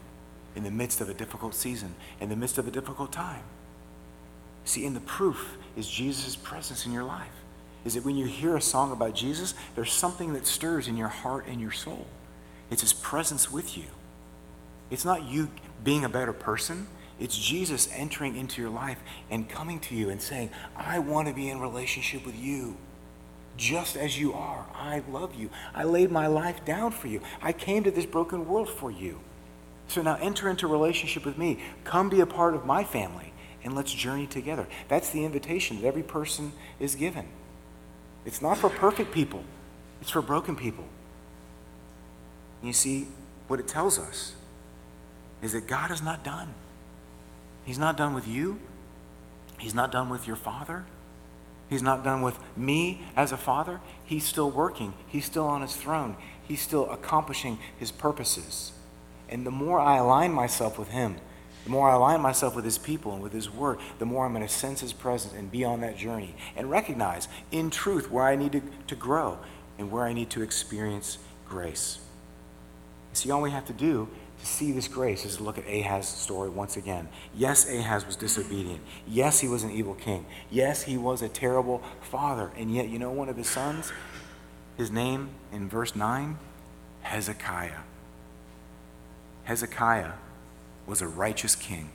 in 0.55 0.63
the 0.63 0.71
midst 0.71 1.01
of 1.01 1.09
a 1.09 1.15
difficult 1.15 1.55
season, 1.55 1.95
in 2.21 2.29
the 2.29 2.37
midst 2.37 2.59
of 2.59 2.69
a 2.69 2.71
difficult 2.71 3.11
time. 3.11 3.43
See, 4.65 4.85
in 4.85 4.95
the 4.95 5.01
proof 5.01 5.57
is 5.77 5.89
Jesus' 5.89 6.37
presence 6.37 6.87
in 6.87 6.93
your 6.93 7.05
life. 7.05 7.29
Is 7.85 7.95
that 7.95 8.05
when 8.05 8.17
you 8.17 8.27
hear 8.27 8.57
a 8.57 8.61
song 8.61 8.93
about 8.93 9.15
Jesus, 9.15 9.55
there's 9.75 9.93
something 9.93 10.35
that 10.35 10.47
stirs 10.47 10.87
in 10.87 10.97
your 10.97 11.09
heart 11.09 11.47
and 11.47 11.61
your 11.61 11.73
soul. 11.73 12.07
It's 12.71 12.83
his 12.83 12.93
presence 12.93 13.51
with 13.51 13.77
you. 13.77 13.87
It's 14.91 15.05
not 15.05 15.25
you 15.25 15.51
being 15.83 16.05
a 16.05 16.09
better 16.09 16.33
person. 16.33 16.87
It's 17.19 17.37
Jesus 17.37 17.89
entering 17.93 18.37
into 18.37 18.63
your 18.63 18.71
life 18.71 18.99
and 19.31 19.49
coming 19.49 19.81
to 19.81 19.95
you 19.95 20.11
and 20.11 20.23
saying, 20.23 20.51
I 20.77 21.01
want 21.01 21.29
to 21.29 21.35
be 21.35 21.49
in 21.49 21.61
relationship 21.61 22.25
with 22.25 22.37
you 22.37 22.77
just 23.57 23.97
as 23.97 24.19
you 24.19 24.33
are. 24.33 24.67
I 24.75 25.03
love 25.11 25.35
you. 25.35 25.51
I 25.75 25.85
laid 25.85 26.11
my 26.11 26.27
life 26.27 26.65
down 26.65 26.93
for 26.93 27.09
you. 27.09 27.21
I 27.41 27.53
came 27.53 27.85
to 27.85 27.91
this 27.91 28.07
broken 28.07 28.47
world 28.49 28.69
for 28.69 28.91
you. 28.91 29.21
So 29.89 30.03
now 30.03 30.17
enter 30.21 30.49
into 30.49 30.67
relationship 30.67 31.25
with 31.25 31.37
me. 31.37 31.59
Come 31.85 32.09
be 32.09 32.21
a 32.21 32.27
part 32.27 32.55
of 32.55 32.65
my 32.65 32.85
family 32.85 33.32
and 33.65 33.75
let's 33.75 33.93
journey 33.93 34.27
together. 34.27 34.67
That's 34.89 35.11
the 35.11 35.25
invitation 35.25 35.81
that 35.81 35.87
every 35.87 36.03
person 36.03 36.53
is 36.81 36.95
given. 36.95 37.27
It's 38.25 38.43
not 38.43 38.59
for 38.59 38.69
perfect 38.69 39.13
people, 39.13 39.45
it's 40.01 40.11
for 40.11 40.23
broken 40.23 40.57
people. 40.57 40.85
You 42.63 42.73
see, 42.73 43.09
what 43.49 43.59
it 43.59 43.67
tells 43.67 43.99
us 43.99 44.35
is 45.43 45.53
that 45.53 45.67
God 45.67 45.91
is 45.91 46.01
not 46.01 46.23
done. 46.23 46.55
He's 47.65 47.79
not 47.79 47.97
done 47.97 48.15
with 48.15 48.29
you, 48.29 48.61
He's 49.63 49.75
not 49.75 49.93
done 49.93 50.09
with 50.09 50.27
your 50.27 50.35
father. 50.35 50.85
He's 51.71 51.83
not 51.83 52.03
done 52.03 52.21
with 52.21 52.39
me 52.57 53.03
as 53.17 53.31
a 53.31 53.37
father. 53.37 53.81
He's 54.05 54.25
still 54.27 54.51
working. 54.51 54.93
He's 55.07 55.25
still 55.25 55.47
on 55.47 55.63
his 55.63 55.77
throne. 55.77 56.17
He's 56.43 56.61
still 56.61 56.91
accomplishing 56.91 57.59
his 57.79 57.93
purposes. 57.93 58.73
And 59.29 59.47
the 59.47 59.53
more 59.53 59.79
I 59.81 59.99
align 59.99 60.33
myself 60.33 60.79
with 60.79 60.89
him, 60.89 61.17
the 61.65 61.71
more 61.71 61.89
I 61.89 61.95
align 61.95 62.21
myself 62.21 62.57
with 62.57 62.65
His 62.65 62.79
people 62.79 63.13
and 63.13 63.23
with 63.23 63.33
His 63.33 63.49
Word, 63.51 63.79
the 63.99 64.07
more 64.07 64.27
I'm 64.27 64.33
going 64.33 64.47
to 64.47 64.53
sense 64.53 64.81
His 64.81 64.93
presence 64.93 65.35
and 65.35 65.51
be 65.51 65.65
on 65.65 65.81
that 65.83 65.97
journey 65.97 66.35
and 66.57 66.71
recognize 66.71 67.29
in 67.51 67.71
truth 67.71 68.11
where 68.11 68.25
I 68.25 68.37
need 68.37 68.53
to, 68.53 68.63
to 68.89 68.97
grow 68.97 69.39
and 69.79 69.91
where 69.91 70.05
I 70.05 70.13
need 70.13 70.31
to 70.31 70.43
experience 70.43 71.19
grace. 71.49 71.99
See, 73.13 73.31
all 73.31 73.43
we 73.43 73.51
have 73.51 73.67
to 73.67 73.73
do 73.73 74.09
to 74.41 74.47
see 74.47 74.73
this 74.73 74.89
grace 74.89 75.25
is 75.25 75.41
look 75.41 75.57
at 75.57 75.67
Ahaz's 75.67 76.09
story 76.09 76.49
once 76.49 76.77
again. 76.77 77.09
Yes, 77.35 77.69
Ahaz 77.69 78.05
was 78.07 78.17
disobedient. 78.17 78.81
Yes, 79.07 79.39
he 79.39 79.47
was 79.47 79.63
an 79.63 79.71
evil 79.71 79.95
king. 79.95 80.27
Yes, 80.51 80.83
he 80.83 80.97
was 80.97 81.23
a 81.23 81.29
terrible 81.29 81.83
father. 82.01 82.51
And 82.57 82.75
yet, 82.75 82.89
you 82.89 82.99
know 82.99 83.13
one 83.13 83.29
of 83.29 83.37
his 83.37 83.49
sons? 83.49 83.93
His 84.77 84.91
name 84.91 85.31
in 85.53 85.69
verse 85.69 85.95
9? 85.95 86.39
Hezekiah. 87.03 87.81
Hezekiah 89.45 90.13
was 90.87 91.03
a 91.03 91.09
righteous 91.09 91.55
king. 91.55 91.91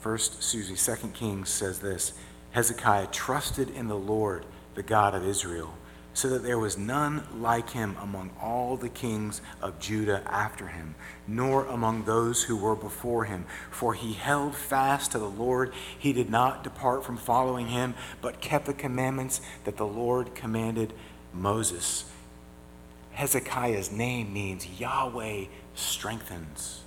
First, 0.00 0.42
Susie, 0.42 0.74
Second 0.74 1.14
Kings 1.14 1.48
says 1.48 1.78
this 1.78 2.12
Hezekiah 2.50 3.06
trusted 3.12 3.70
in 3.70 3.88
the 3.88 3.96
Lord, 3.96 4.44
the 4.74 4.82
God 4.82 5.14
of 5.14 5.24
Israel, 5.24 5.74
so 6.12 6.28
that 6.28 6.42
there 6.42 6.58
was 6.58 6.76
none 6.76 7.24
like 7.38 7.70
him 7.70 7.96
among 8.02 8.30
all 8.40 8.76
the 8.76 8.88
kings 8.88 9.40
of 9.62 9.78
Judah 9.78 10.22
after 10.26 10.66
him, 10.66 10.94
nor 11.26 11.66
among 11.66 12.04
those 12.04 12.42
who 12.42 12.56
were 12.56 12.76
before 12.76 13.24
him. 13.24 13.46
For 13.70 13.94
he 13.94 14.12
held 14.12 14.54
fast 14.54 15.12
to 15.12 15.18
the 15.18 15.24
Lord. 15.24 15.72
He 15.98 16.12
did 16.12 16.28
not 16.28 16.64
depart 16.64 17.04
from 17.04 17.16
following 17.16 17.68
him, 17.68 17.94
but 18.20 18.40
kept 18.40 18.66
the 18.66 18.74
commandments 18.74 19.40
that 19.64 19.76
the 19.76 19.86
Lord 19.86 20.34
commanded 20.34 20.92
Moses. 21.32 22.04
Hezekiah's 23.12 23.92
name 23.92 24.32
means 24.32 24.80
Yahweh 24.80 25.44
strengthens. 25.74 26.82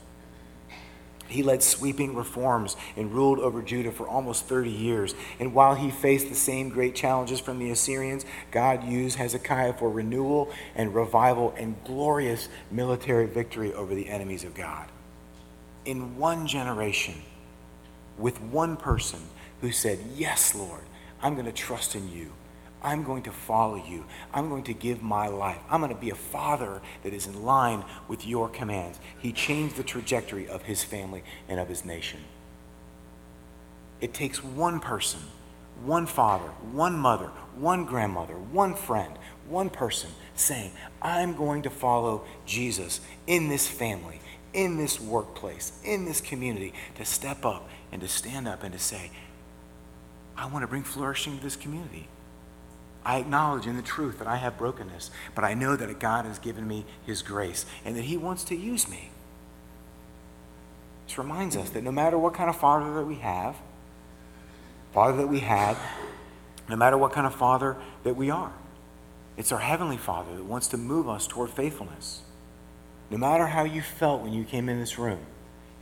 He 1.28 1.42
led 1.42 1.64
sweeping 1.64 2.16
reforms 2.16 2.78
and 2.96 3.12
ruled 3.12 3.40
over 3.40 3.62
Judah 3.62 3.92
for 3.92 4.08
almost 4.08 4.46
30 4.46 4.70
years. 4.70 5.16
And 5.40 5.54
while 5.54 5.74
he 5.74 5.90
faced 5.90 6.30
the 6.30 6.36
same 6.36 6.70
great 6.70 6.94
challenges 6.94 7.40
from 7.40 7.58
the 7.58 7.72
Assyrians, 7.72 8.26
God 8.52 8.84
used 8.84 9.18
Hezekiah 9.18 9.74
for 9.74 9.90
renewal 9.90 10.52
and 10.76 10.94
revival 10.94 11.54
and 11.58 11.76
glorious 11.84 12.48
military 12.70 13.26
victory 13.26 13.74
over 13.74 13.96
the 13.96 14.08
enemies 14.08 14.44
of 14.44 14.54
God. 14.54 14.88
In 15.84 16.18
one 16.18 16.46
generation, 16.48 17.16
with 18.18 18.40
one 18.42 18.78
person 18.78 19.20
who 19.62 19.72
said, 19.72 20.00
Yes, 20.16 20.54
Lord, 20.54 20.84
I'm 21.22 21.34
going 21.34 21.46
to 21.46 21.52
trust 21.52 21.96
in 21.96 22.12
you. 22.12 22.32
I'm 22.86 23.04
going 23.04 23.24
to 23.24 23.32
follow 23.32 23.78
you. 23.78 24.06
I'm 24.32 24.48
going 24.48 24.64
to 24.66 24.74
give 24.74 25.02
my 25.02 25.28
life. 25.28 25.58
I'm 25.72 25.82
going 25.82 25.94
to 25.94 26.00
be 26.00 26.12
a 26.12 26.16
father 26.16 26.84
that 27.02 27.14
is 27.14 27.26
in 27.26 27.44
line 27.44 27.84
with 28.08 28.28
your 28.28 28.48
commands. 28.48 29.00
He 29.18 29.34
changed 29.34 29.76
the 29.76 29.84
trajectory 29.84 30.48
of 30.48 30.62
his 30.62 30.84
family 30.84 31.24
and 31.50 31.60
of 31.60 31.68
his 31.68 31.84
nation. 31.84 32.20
It 34.02 34.14
takes 34.14 34.44
one 34.44 34.80
person, 34.80 35.20
one 35.84 36.06
father, 36.06 36.50
one 36.72 36.96
mother, 36.96 37.32
one 37.56 37.86
grandmother, 37.86 38.36
one 38.36 38.76
friend, 38.76 39.18
one 39.50 39.72
person 39.72 40.12
saying, 40.36 40.72
I'm 41.02 41.36
going 41.36 41.64
to 41.64 41.72
follow 41.72 42.24
Jesus 42.46 43.02
in 43.26 43.50
this 43.50 43.68
family, 43.68 44.22
in 44.54 44.78
this 44.78 45.02
workplace, 45.02 45.72
in 45.84 46.06
this 46.06 46.22
community, 46.22 46.72
to 46.96 47.06
step 47.06 47.46
up 47.46 47.68
and 47.92 48.00
to 48.02 48.08
stand 48.08 48.48
up 48.48 48.62
and 48.62 48.74
to 48.74 48.80
say, 48.80 49.10
I 50.38 50.46
want 50.46 50.62
to 50.62 50.68
bring 50.68 50.84
flourishing 50.84 51.38
to 51.38 51.44
this 51.44 51.56
community. 51.56 52.10
I 53.06 53.20
acknowledge 53.20 53.68
in 53.68 53.76
the 53.76 53.84
truth 53.84 54.18
that 54.18 54.28
I 54.28 54.38
have 54.38 54.58
brokenness, 54.58 55.12
but 55.36 55.44
I 55.44 55.54
know 55.54 55.76
that 55.76 56.00
God 56.00 56.26
has 56.26 56.40
given 56.40 56.68
me 56.68 56.86
His 57.06 57.22
grace 57.22 57.66
and 57.86 57.96
that 57.96 58.06
He 58.06 58.18
wants 58.18 58.44
to 58.46 58.56
use 58.56 58.90
me. 58.90 59.12
This 61.06 61.20
reminds 61.20 61.56
us 61.56 61.70
that 61.70 61.84
no 61.84 61.92
matter 61.92 62.18
what 62.18 62.34
kind 62.34 62.50
of 62.50 62.58
father 62.58 62.94
that 62.96 63.06
we 63.06 63.16
have, 63.16 63.56
father 64.92 65.18
that 65.18 65.28
we 65.28 65.40
had, 65.40 65.78
no 66.68 66.76
matter 66.76 66.98
what 66.98 67.12
kind 67.12 67.28
of 67.28 67.36
father 67.36 67.78
that 68.04 68.16
we 68.16 68.32
are, 68.32 68.54
it's 69.38 69.52
our 69.52 69.60
Heavenly 69.60 69.98
Father 69.98 70.36
that 70.36 70.46
wants 70.46 70.68
to 70.70 70.78
move 70.78 71.08
us 71.08 71.28
toward 71.28 71.52
faithfulness. 71.52 72.22
No 73.12 73.18
matter 73.18 73.48
how 73.48 73.66
you 73.66 73.84
felt 73.84 74.22
when 74.22 74.34
you 74.34 74.46
came 74.46 74.68
in 74.68 74.80
this 74.80 74.98
room, 74.98 75.20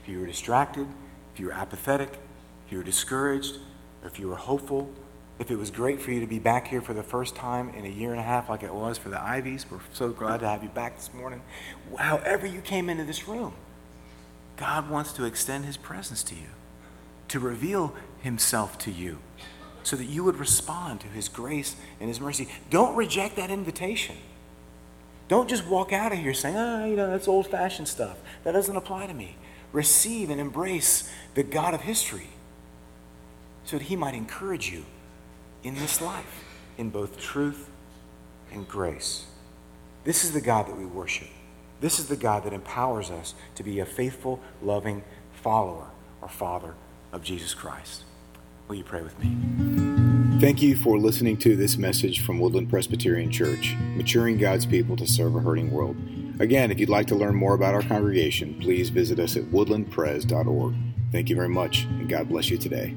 if 0.02 0.10
you 0.10 0.20
were 0.20 0.26
distracted, 0.26 0.88
if 1.34 1.40
you 1.40 1.46
were 1.46 1.54
apathetic, 1.54 2.20
if 2.66 2.72
you 2.72 2.80
were 2.80 2.84
discouraged, 2.84 3.58
or 4.02 4.10
if 4.10 4.20
you 4.20 4.28
were 4.28 4.36
hopeful, 4.36 4.92
if 5.40 5.50
it 5.50 5.58
was 5.58 5.72
great 5.72 6.00
for 6.00 6.12
you 6.12 6.20
to 6.20 6.28
be 6.28 6.40
back 6.40 6.68
here 6.68 6.82
for 6.82 6.94
the 6.94 7.04
first 7.04 7.36
time 7.36 7.70
in 7.70 7.86
a 7.86 7.90
year 7.90 8.12
and 8.12 8.20
a 8.20 8.24
half, 8.24 8.50
like 8.50 8.64
it 8.64 8.74
was 8.74 8.98
for 8.98 9.10
the 9.10 9.22
Ivies, 9.22 9.66
we're 9.70 9.80
so 9.94 10.10
glad 10.10 10.42
to 10.42 10.48
have 10.48 10.64
you 10.64 10.70
back 10.70 10.96
this 10.96 11.14
morning. 11.14 11.42
However, 11.98 12.46
you 12.46 12.62
came 12.62 12.90
into 12.90 13.04
this 13.04 13.28
room, 13.28 13.54
God 14.58 14.90
wants 14.90 15.12
to 15.14 15.26
extend 15.26 15.66
His 15.66 15.78
presence 15.78 16.24
to 16.24 16.36
you, 16.36 16.50
to 17.30 17.40
reveal 17.40 17.96
Himself 18.22 18.78
to 18.80 18.92
you, 18.92 19.18
so 19.82 19.96
that 19.96 20.06
you 20.06 20.24
would 20.24 20.38
respond 20.38 21.02
to 21.02 21.08
His 21.08 21.28
grace 21.28 21.76
and 22.00 22.08
His 22.08 22.22
mercy. 22.22 22.48
Don't 22.70 22.96
reject 22.96 23.36
that 23.38 23.50
invitation. 23.50 24.18
Don't 25.30 25.50
just 25.50 25.66
walk 25.66 25.92
out 25.92 26.12
of 26.12 26.20
here 26.20 26.34
saying, 26.34 26.56
ah, 26.56 26.84
oh, 26.84 26.86
you 26.86 26.96
know, 26.96 27.10
that's 27.10 27.28
old 27.28 27.48
fashioned 27.48 27.88
stuff. 27.88 28.18
That 28.44 28.52
doesn't 28.52 28.76
apply 28.76 29.08
to 29.08 29.14
me. 29.14 29.36
Receive 29.72 30.30
and 30.30 30.40
embrace 30.40 31.12
the 31.34 31.42
God 31.42 31.74
of 31.74 31.82
history 31.82 32.30
so 33.66 33.80
that 33.80 33.86
He 33.86 33.96
might 33.96 34.14
encourage 34.14 34.72
you 34.72 34.86
in 35.64 35.76
this 35.76 36.02
life, 36.02 36.44
in 36.78 36.90
both 36.90 37.20
truth 37.20 37.70
and 38.52 38.68
grace. 38.68 39.26
This 40.04 40.24
is 40.24 40.34
the 40.34 40.42
God 40.42 40.68
that 40.68 40.78
we 40.78 40.86
worship. 40.86 41.30
This 41.80 42.00
is 42.00 42.08
the 42.08 42.16
God 42.16 42.44
that 42.44 42.54
empowers 42.54 43.10
us 43.10 43.34
to 43.56 43.64
be 43.64 43.80
a 43.80 43.86
faithful, 43.86 44.40
loving 44.62 45.04
follower 45.34 45.88
or 46.22 46.30
father 46.30 46.76
of 47.12 47.24
Jesus 47.24 47.54
Christ. 47.54 48.04
Will 48.68 48.76
you 48.76 48.84
pray 48.84 49.02
with 49.02 49.18
me? 49.20 50.40
Thank 50.40 50.62
you 50.62 50.76
for 50.76 50.98
listening 50.98 51.38
to 51.38 51.56
this 51.56 51.78
message 51.78 52.26
from 52.26 52.40
Woodland 52.40 52.70
Presbyterian 52.70 53.32
Church, 53.32 53.76
maturing 53.96 54.38
God's 54.38 54.66
people 54.66 54.96
to 54.98 55.08
serve 55.08 55.36
a 55.36 55.40
hurting 55.40 55.72
world. 55.72 55.96
Again, 56.40 56.72
if 56.72 56.80
you'd 56.80 56.90
like 56.90 57.08
to 57.08 57.16
learn 57.16 57.36
more 57.36 57.54
about 57.54 57.76
our 57.76 57.84
congregation, 57.84 58.60
please 58.60 58.90
visit 58.90 59.20
us 59.20 59.38
at 59.38 59.44
woodlandpres.org. 59.44 60.76
Thank 61.12 61.30
you 61.30 61.36
very 61.36 61.50
much, 61.50 61.84
and 61.84 62.10
God 62.10 62.28
bless 62.28 62.50
you 62.50 62.58
today. 62.58 62.96